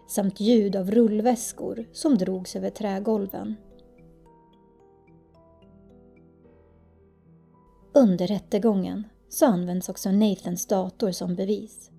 samt 0.07 0.40
ljud 0.40 0.76
av 0.76 0.90
rullväskor 0.90 1.85
som 1.92 2.18
drogs 2.18 2.57
över 2.57 2.70
trägolven. 2.70 3.57
Under 7.94 8.26
rättegången 8.26 9.05
så 9.29 9.46
används 9.46 9.88
också 9.88 10.11
Nathans 10.11 10.66
dator 10.66 11.11
som 11.11 11.35
bevis. 11.35 11.90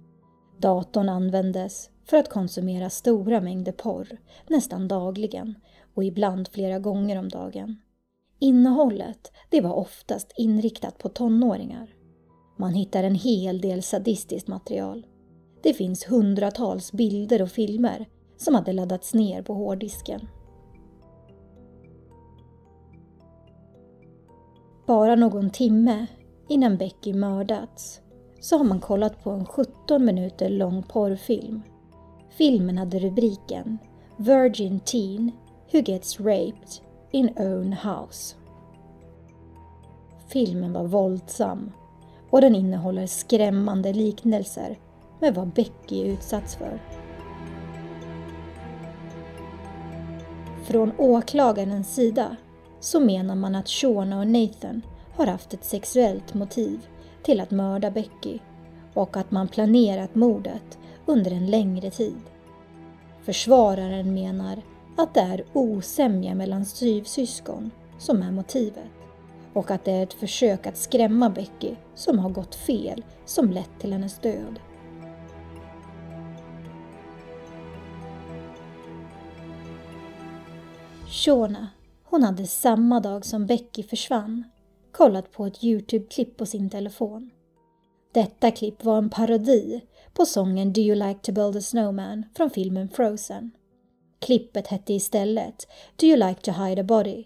Datorn 0.58 1.10
användes 1.10 1.90
för 2.06 2.18
att 2.18 2.30
konsumera 2.30 2.90
stora 2.90 3.42
mängder 3.42 3.72
porr 3.72 4.18
nästan 4.48 4.88
dagligen 4.88 5.56
och 5.98 6.04
ibland 6.04 6.48
flera 6.48 6.80
gånger 6.80 7.20
om 7.20 7.30
dagen. 7.30 7.76
Innehållet 8.40 9.32
det 9.50 9.62
var 9.62 9.74
oftast 9.74 10.34
inriktat 10.38 10.98
på 10.98 11.10
tonåringar. 11.10 11.96
Man 12.58 12.74
hittar 12.74 13.04
en 13.04 13.16
hel 13.16 13.62
del 13.62 13.84
sadistiskt 13.84 14.48
material. 14.48 15.06
Det 15.64 15.74
finns 15.74 16.06
hundratals 16.06 16.92
bilder 16.92 17.42
och 17.42 17.50
filmer 17.50 18.06
som 18.38 18.56
hade 18.56 18.74
laddats 18.74 19.14
ner 19.14 19.42
på 19.42 19.54
hårddisken. 19.54 20.28
Bara 24.88 25.16
någon 25.16 25.50
timme 25.50 26.08
innan 26.50 26.78
Becky 26.78 27.14
mördats 27.14 28.02
så 28.40 28.58
har 28.58 28.66
man 28.66 28.80
kollat 28.80 29.24
på 29.24 29.30
en 29.30 29.46
17 29.46 30.06
minuter 30.06 30.50
lång 30.50 30.84
porrfilm. 30.84 31.62
Filmen 32.30 32.78
hade 32.78 33.00
rubriken 33.00 33.78
Virgin 34.18 34.80
Teen 34.80 35.32
Who 35.72 35.82
Gets 35.82 36.20
Raped 36.20 36.82
in 37.12 37.34
Own 37.38 37.74
House. 37.74 38.36
Filmen 40.28 40.74
var 40.74 40.84
våldsam 40.84 41.72
och 42.30 42.42
den 42.42 42.56
innehåller 42.56 43.08
skrämmande 43.08 43.94
liknelser 43.94 44.80
med 45.20 45.36
vad 45.36 45.48
Becky 45.48 46.04
utsatts 46.04 46.56
för. 46.56 46.80
Från 50.64 50.92
åklagarens 50.98 51.96
sida 51.96 52.36
så 52.80 53.00
menar 53.00 53.36
man 53.36 53.56
att 53.56 53.70
Shona 53.70 54.20
och 54.20 54.28
Nathan 54.28 54.82
har 55.16 55.28
haft 55.28 55.54
ett 55.54 55.66
sexuellt 55.66 56.34
motiv 56.34 56.80
till 57.24 57.42
att 57.42 57.52
mörda 57.52 57.92
Becky 57.92 58.40
och 58.94 59.18
att 59.18 59.32
man 59.32 59.48
planerat 59.48 60.16
mordet 60.16 60.78
under 61.06 61.32
en 61.32 61.52
längre 61.52 61.92
tid. 61.92 62.22
Försvararen 63.24 64.14
menar 64.14 64.62
att 64.98 65.14
det 65.14 65.20
är 65.20 65.46
osämja 65.54 66.36
mellan 66.36 66.66
styvsyskon 66.66 67.72
som 67.98 68.22
är 68.22 68.32
motivet 68.32 68.92
och 69.54 69.72
att 69.72 69.86
det 69.86 69.92
är 69.92 70.04
ett 70.04 70.14
försök 70.14 70.68
att 70.68 70.78
skrämma 70.78 71.30
Becky 71.30 71.76
som 71.96 72.20
har 72.20 72.30
gått 72.30 72.56
fel 72.56 73.04
som 73.26 73.52
lett 73.52 73.80
till 73.80 73.94
hennes 73.94 74.20
död. 74.20 74.60
Shona, 81.08 81.68
hon 82.04 82.24
hade 82.24 82.48
samma 82.48 83.00
dag 83.00 83.26
som 83.26 83.46
Becky 83.46 83.84
försvann 83.84 84.44
kollat 84.92 85.32
på 85.32 85.46
ett 85.46 85.64
Youtube-klipp 85.64 86.38
på 86.38 86.46
sin 86.46 86.70
telefon. 86.70 87.30
Detta 88.14 88.52
klipp 88.52 88.84
var 88.84 88.98
en 88.98 89.10
parodi 89.10 89.82
på 90.14 90.26
sången 90.26 90.74
Do 90.74 90.82
you 90.82 90.96
like 90.96 91.20
to 91.20 91.32
build 91.32 91.56
a 91.56 91.62
snowman 91.62 92.26
från 92.36 92.50
filmen 92.50 92.90
Frozen. 92.90 93.52
Klippet 94.20 94.68
hette 94.68 94.94
istället 94.94 95.68
Do 95.96 96.06
you 96.06 96.18
like 96.18 96.42
to 96.42 96.52
hide 96.52 96.82
a 96.82 96.84
body? 96.84 97.26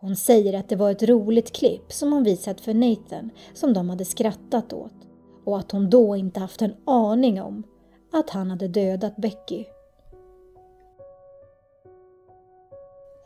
Hon 0.00 0.16
säger 0.16 0.58
att 0.58 0.68
det 0.68 0.76
var 0.76 0.90
ett 0.90 1.02
roligt 1.02 1.52
klipp 1.52 1.92
som 1.92 2.12
hon 2.12 2.24
visat 2.24 2.60
för 2.60 2.74
Nathan 2.74 3.30
som 3.54 3.72
de 3.72 3.90
hade 3.90 4.04
skrattat 4.04 4.72
åt 4.72 4.94
och 5.44 5.58
att 5.58 5.72
hon 5.72 5.90
då 5.90 6.16
inte 6.16 6.40
haft 6.40 6.62
en 6.62 6.76
aning 6.86 7.42
om 7.42 7.62
att 8.12 8.30
han 8.30 8.50
hade 8.50 8.68
dödat 8.68 9.16
Becky. 9.16 9.64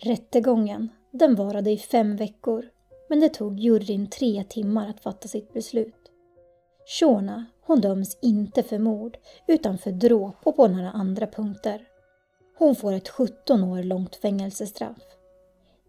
Rättegången, 0.02 0.88
den 1.10 1.34
varade 1.34 1.70
i 1.70 1.78
fem 1.78 2.16
veckor 2.16 2.64
men 3.08 3.20
det 3.20 3.28
tog 3.28 3.60
juryn 3.60 4.10
tre 4.10 4.44
timmar 4.44 4.88
att 4.88 5.00
fatta 5.00 5.28
sitt 5.28 5.52
beslut. 5.52 6.10
Shona, 6.86 7.46
hon 7.60 7.80
döms 7.80 8.18
inte 8.22 8.62
för 8.62 8.78
mord 8.78 9.16
utan 9.46 9.78
för 9.78 9.92
dråp 9.92 10.36
och 10.42 10.56
på 10.56 10.68
några 10.68 10.90
andra 10.90 11.26
punkter. 11.26 11.88
Hon 12.58 12.74
får 12.76 12.92
ett 12.92 13.08
17 13.08 13.64
år 13.64 13.82
långt 13.82 14.16
fängelsestraff. 14.16 14.96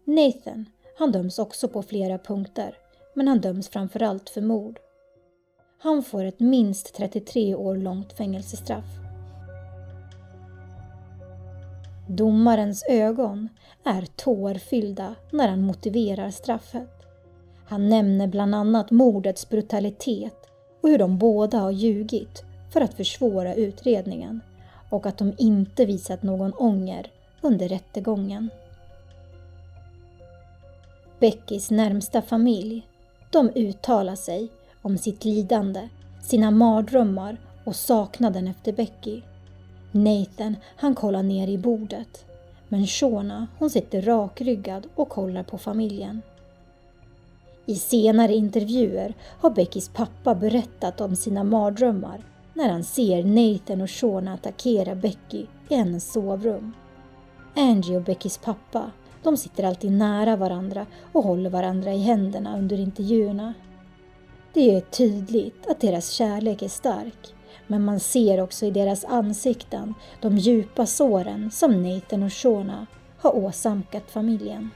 Nathan, 0.04 0.66
han 0.98 1.12
döms 1.12 1.38
också 1.38 1.68
på 1.68 1.82
flera 1.82 2.18
punkter, 2.18 2.76
men 3.14 3.28
han 3.28 3.40
döms 3.40 3.68
framförallt 3.68 4.30
för 4.30 4.40
mord. 4.40 4.78
Han 5.78 6.02
får 6.02 6.24
ett 6.24 6.40
minst 6.40 6.94
33 6.94 7.54
år 7.54 7.76
långt 7.76 8.12
fängelsestraff. 8.12 8.84
Domarens 12.08 12.84
ögon 12.88 13.48
är 13.84 14.06
tårfyllda 14.16 15.14
när 15.30 15.48
han 15.48 15.62
motiverar 15.62 16.30
straffet. 16.30 16.90
Han 17.66 17.88
nämner 17.88 18.26
bland 18.26 18.54
annat 18.54 18.90
mordets 18.90 19.48
brutalitet 19.48 20.36
och 20.82 20.88
hur 20.88 20.98
de 20.98 21.18
båda 21.18 21.58
har 21.58 21.70
ljugit 21.70 22.44
för 22.72 22.80
att 22.80 22.94
försvåra 22.94 23.54
utredningen 23.54 24.40
och 24.90 25.06
att 25.06 25.18
de 25.18 25.32
inte 25.38 25.86
visat 25.86 26.22
någon 26.22 26.52
ånger 26.52 27.10
under 27.40 27.68
rättegången. 27.68 28.50
Beckys 31.18 31.70
närmsta 31.70 32.22
familj, 32.22 32.86
de 33.30 33.50
uttalar 33.54 34.16
sig 34.16 34.48
om 34.82 34.98
sitt 34.98 35.24
lidande, 35.24 35.88
sina 36.22 36.50
mardrömmar 36.50 37.36
och 37.64 37.76
saknaden 37.76 38.48
efter 38.48 38.72
Becky. 38.72 39.20
Nathan, 39.92 40.56
han 40.76 40.94
kollar 40.94 41.22
ner 41.22 41.48
i 41.48 41.58
bordet. 41.58 42.24
Men 42.68 42.86
Shona, 42.86 43.46
hon 43.58 43.70
sitter 43.70 44.02
rakryggad 44.02 44.86
och 44.94 45.08
kollar 45.08 45.42
på 45.42 45.58
familjen. 45.58 46.22
I 47.66 47.74
senare 47.74 48.34
intervjuer 48.34 49.14
har 49.40 49.50
Beckys 49.50 49.88
pappa 49.88 50.34
berättat 50.34 51.00
om 51.00 51.16
sina 51.16 51.44
mardrömmar 51.44 52.20
när 52.58 52.68
han 52.68 52.84
ser 52.84 53.24
Nathan 53.24 53.80
och 53.80 53.90
Shona 53.90 54.34
attackera 54.34 54.94
Becky 54.94 55.46
i 55.68 55.74
hennes 55.74 56.12
sovrum. 56.12 56.72
Angie 57.56 57.96
och 57.96 58.02
Beckys 58.02 58.38
pappa, 58.38 58.90
de 59.22 59.36
sitter 59.36 59.64
alltid 59.64 59.92
nära 59.92 60.36
varandra 60.36 60.86
och 61.12 61.24
håller 61.24 61.50
varandra 61.50 61.92
i 61.92 61.98
händerna 61.98 62.58
under 62.58 62.80
intervjuerna. 62.80 63.54
Det 64.52 64.74
är 64.74 64.80
tydligt 64.80 65.66
att 65.66 65.80
deras 65.80 66.10
kärlek 66.10 66.62
är 66.62 66.68
stark, 66.68 67.34
men 67.66 67.84
man 67.84 68.00
ser 68.00 68.40
också 68.40 68.66
i 68.66 68.70
deras 68.70 69.04
ansikten 69.04 69.94
de 70.20 70.38
djupa 70.38 70.86
såren 70.86 71.50
som 71.50 71.82
Nathan 71.82 72.22
och 72.22 72.32
Shona 72.32 72.86
har 73.18 73.36
åsamkat 73.36 74.10
familjen. 74.10 74.70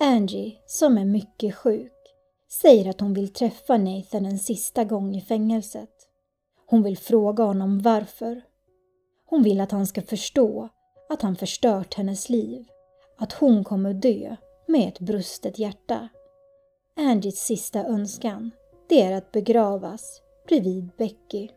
Angie, 0.00 0.52
som 0.66 0.98
är 0.98 1.04
mycket 1.04 1.54
sjuk, 1.54 1.91
säger 2.60 2.90
att 2.90 3.00
hon 3.00 3.14
vill 3.14 3.32
träffa 3.32 3.76
Nathan 3.76 4.26
en 4.26 4.38
sista 4.38 4.84
gång 4.84 5.14
i 5.14 5.20
fängelset. 5.20 6.08
Hon 6.66 6.82
vill 6.82 6.98
fråga 6.98 7.44
honom 7.44 7.82
varför. 7.82 8.42
Hon 9.26 9.42
vill 9.42 9.60
att 9.60 9.70
han 9.70 9.86
ska 9.86 10.02
förstå 10.02 10.68
att 11.08 11.22
han 11.22 11.36
förstört 11.36 11.94
hennes 11.94 12.28
liv, 12.28 12.64
att 13.18 13.32
hon 13.32 13.64
kommer 13.64 13.94
dö 13.94 14.36
med 14.66 14.88
ett 14.88 15.00
brustet 15.00 15.58
hjärta. 15.58 16.08
Angies 16.96 17.44
sista 17.44 17.84
önskan, 17.84 18.50
det 18.88 19.02
är 19.02 19.12
att 19.12 19.32
begravas 19.32 20.22
bredvid 20.46 20.88
Becky. 20.98 21.48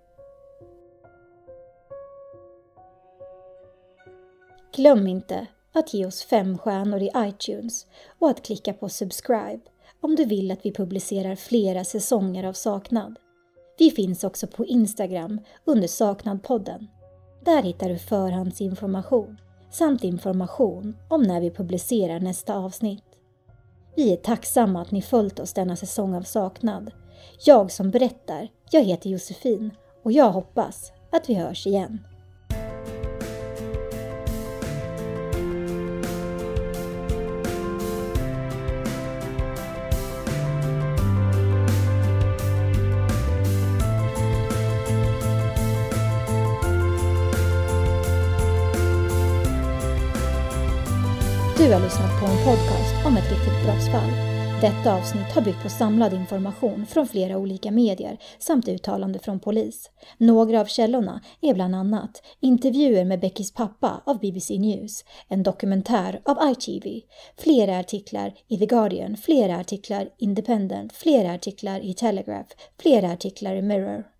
Glöm 4.75 5.07
inte 5.07 5.47
att 5.71 5.93
ge 5.93 6.05
oss 6.05 6.23
fem 6.23 6.57
stjärnor 6.57 7.01
i 7.01 7.11
iTunes 7.17 7.87
och 8.19 8.29
att 8.29 8.45
klicka 8.45 8.73
på 8.73 8.89
subscribe 8.89 9.61
om 10.05 10.15
du 10.15 10.25
vill 10.25 10.51
att 10.51 10.65
vi 10.65 10.71
publicerar 10.71 11.35
flera 11.35 11.83
säsonger 11.83 12.43
av 12.43 12.53
Saknad. 12.53 13.19
Vi 13.77 13.91
finns 13.91 14.23
också 14.23 14.47
på 14.47 14.65
Instagram 14.65 15.39
under 15.65 15.87
Saknadpodden. 15.87 16.87
Där 17.45 17.63
hittar 17.63 17.89
du 17.89 17.97
förhandsinformation 17.97 19.37
samt 19.71 20.03
information 20.03 20.95
om 21.09 21.23
när 21.23 21.41
vi 21.41 21.51
publicerar 21.51 22.19
nästa 22.19 22.55
avsnitt. 22.55 23.03
Vi 23.95 24.13
är 24.13 24.17
tacksamma 24.17 24.81
att 24.81 24.91
ni 24.91 25.01
följt 25.01 25.39
oss 25.39 25.53
denna 25.53 25.75
säsong 25.75 26.15
av 26.15 26.21
Saknad. 26.21 26.91
Jag 27.45 27.71
som 27.71 27.91
berättar, 27.91 28.47
jag 28.71 28.83
heter 28.83 29.09
Josefin 29.09 29.71
och 30.03 30.11
jag 30.11 30.31
hoppas 30.31 30.91
att 31.11 31.29
vi 31.29 31.33
hörs 31.33 31.67
igen. 31.67 31.99
Dödsstraffsfall. 53.65 54.09
Detta 54.61 54.95
avsnitt 54.95 55.31
har 55.35 55.41
byggt 55.41 55.63
på 55.63 55.69
samlad 55.69 56.13
information 56.13 56.85
från 56.85 57.07
flera 57.07 57.37
olika 57.37 57.71
medier 57.71 58.17
samt 58.39 58.67
uttalande 58.67 59.19
från 59.19 59.39
polis. 59.39 59.91
Några 60.17 60.61
av 60.61 60.65
källorna 60.65 61.21
är 61.41 61.53
bland 61.53 61.75
annat 61.75 62.23
intervjuer 62.39 63.05
med 63.05 63.19
Beckys 63.19 63.53
pappa 63.53 64.01
av 64.05 64.19
BBC 64.19 64.57
News, 64.57 65.05
en 65.27 65.43
dokumentär 65.43 66.21
av 66.25 66.37
ITV, 66.51 67.01
flera 67.37 67.79
artiklar 67.79 68.33
i 68.47 68.57
The 68.57 68.65
Guardian, 68.65 69.17
flera 69.17 69.59
artiklar 69.59 70.09
Independent, 70.17 70.93
flera 70.93 71.33
artiklar 71.33 71.79
i 71.79 71.93
Telegraph, 71.93 72.49
flera 72.81 73.11
artiklar 73.11 73.55
i 73.55 73.61
Mirror. 73.61 74.14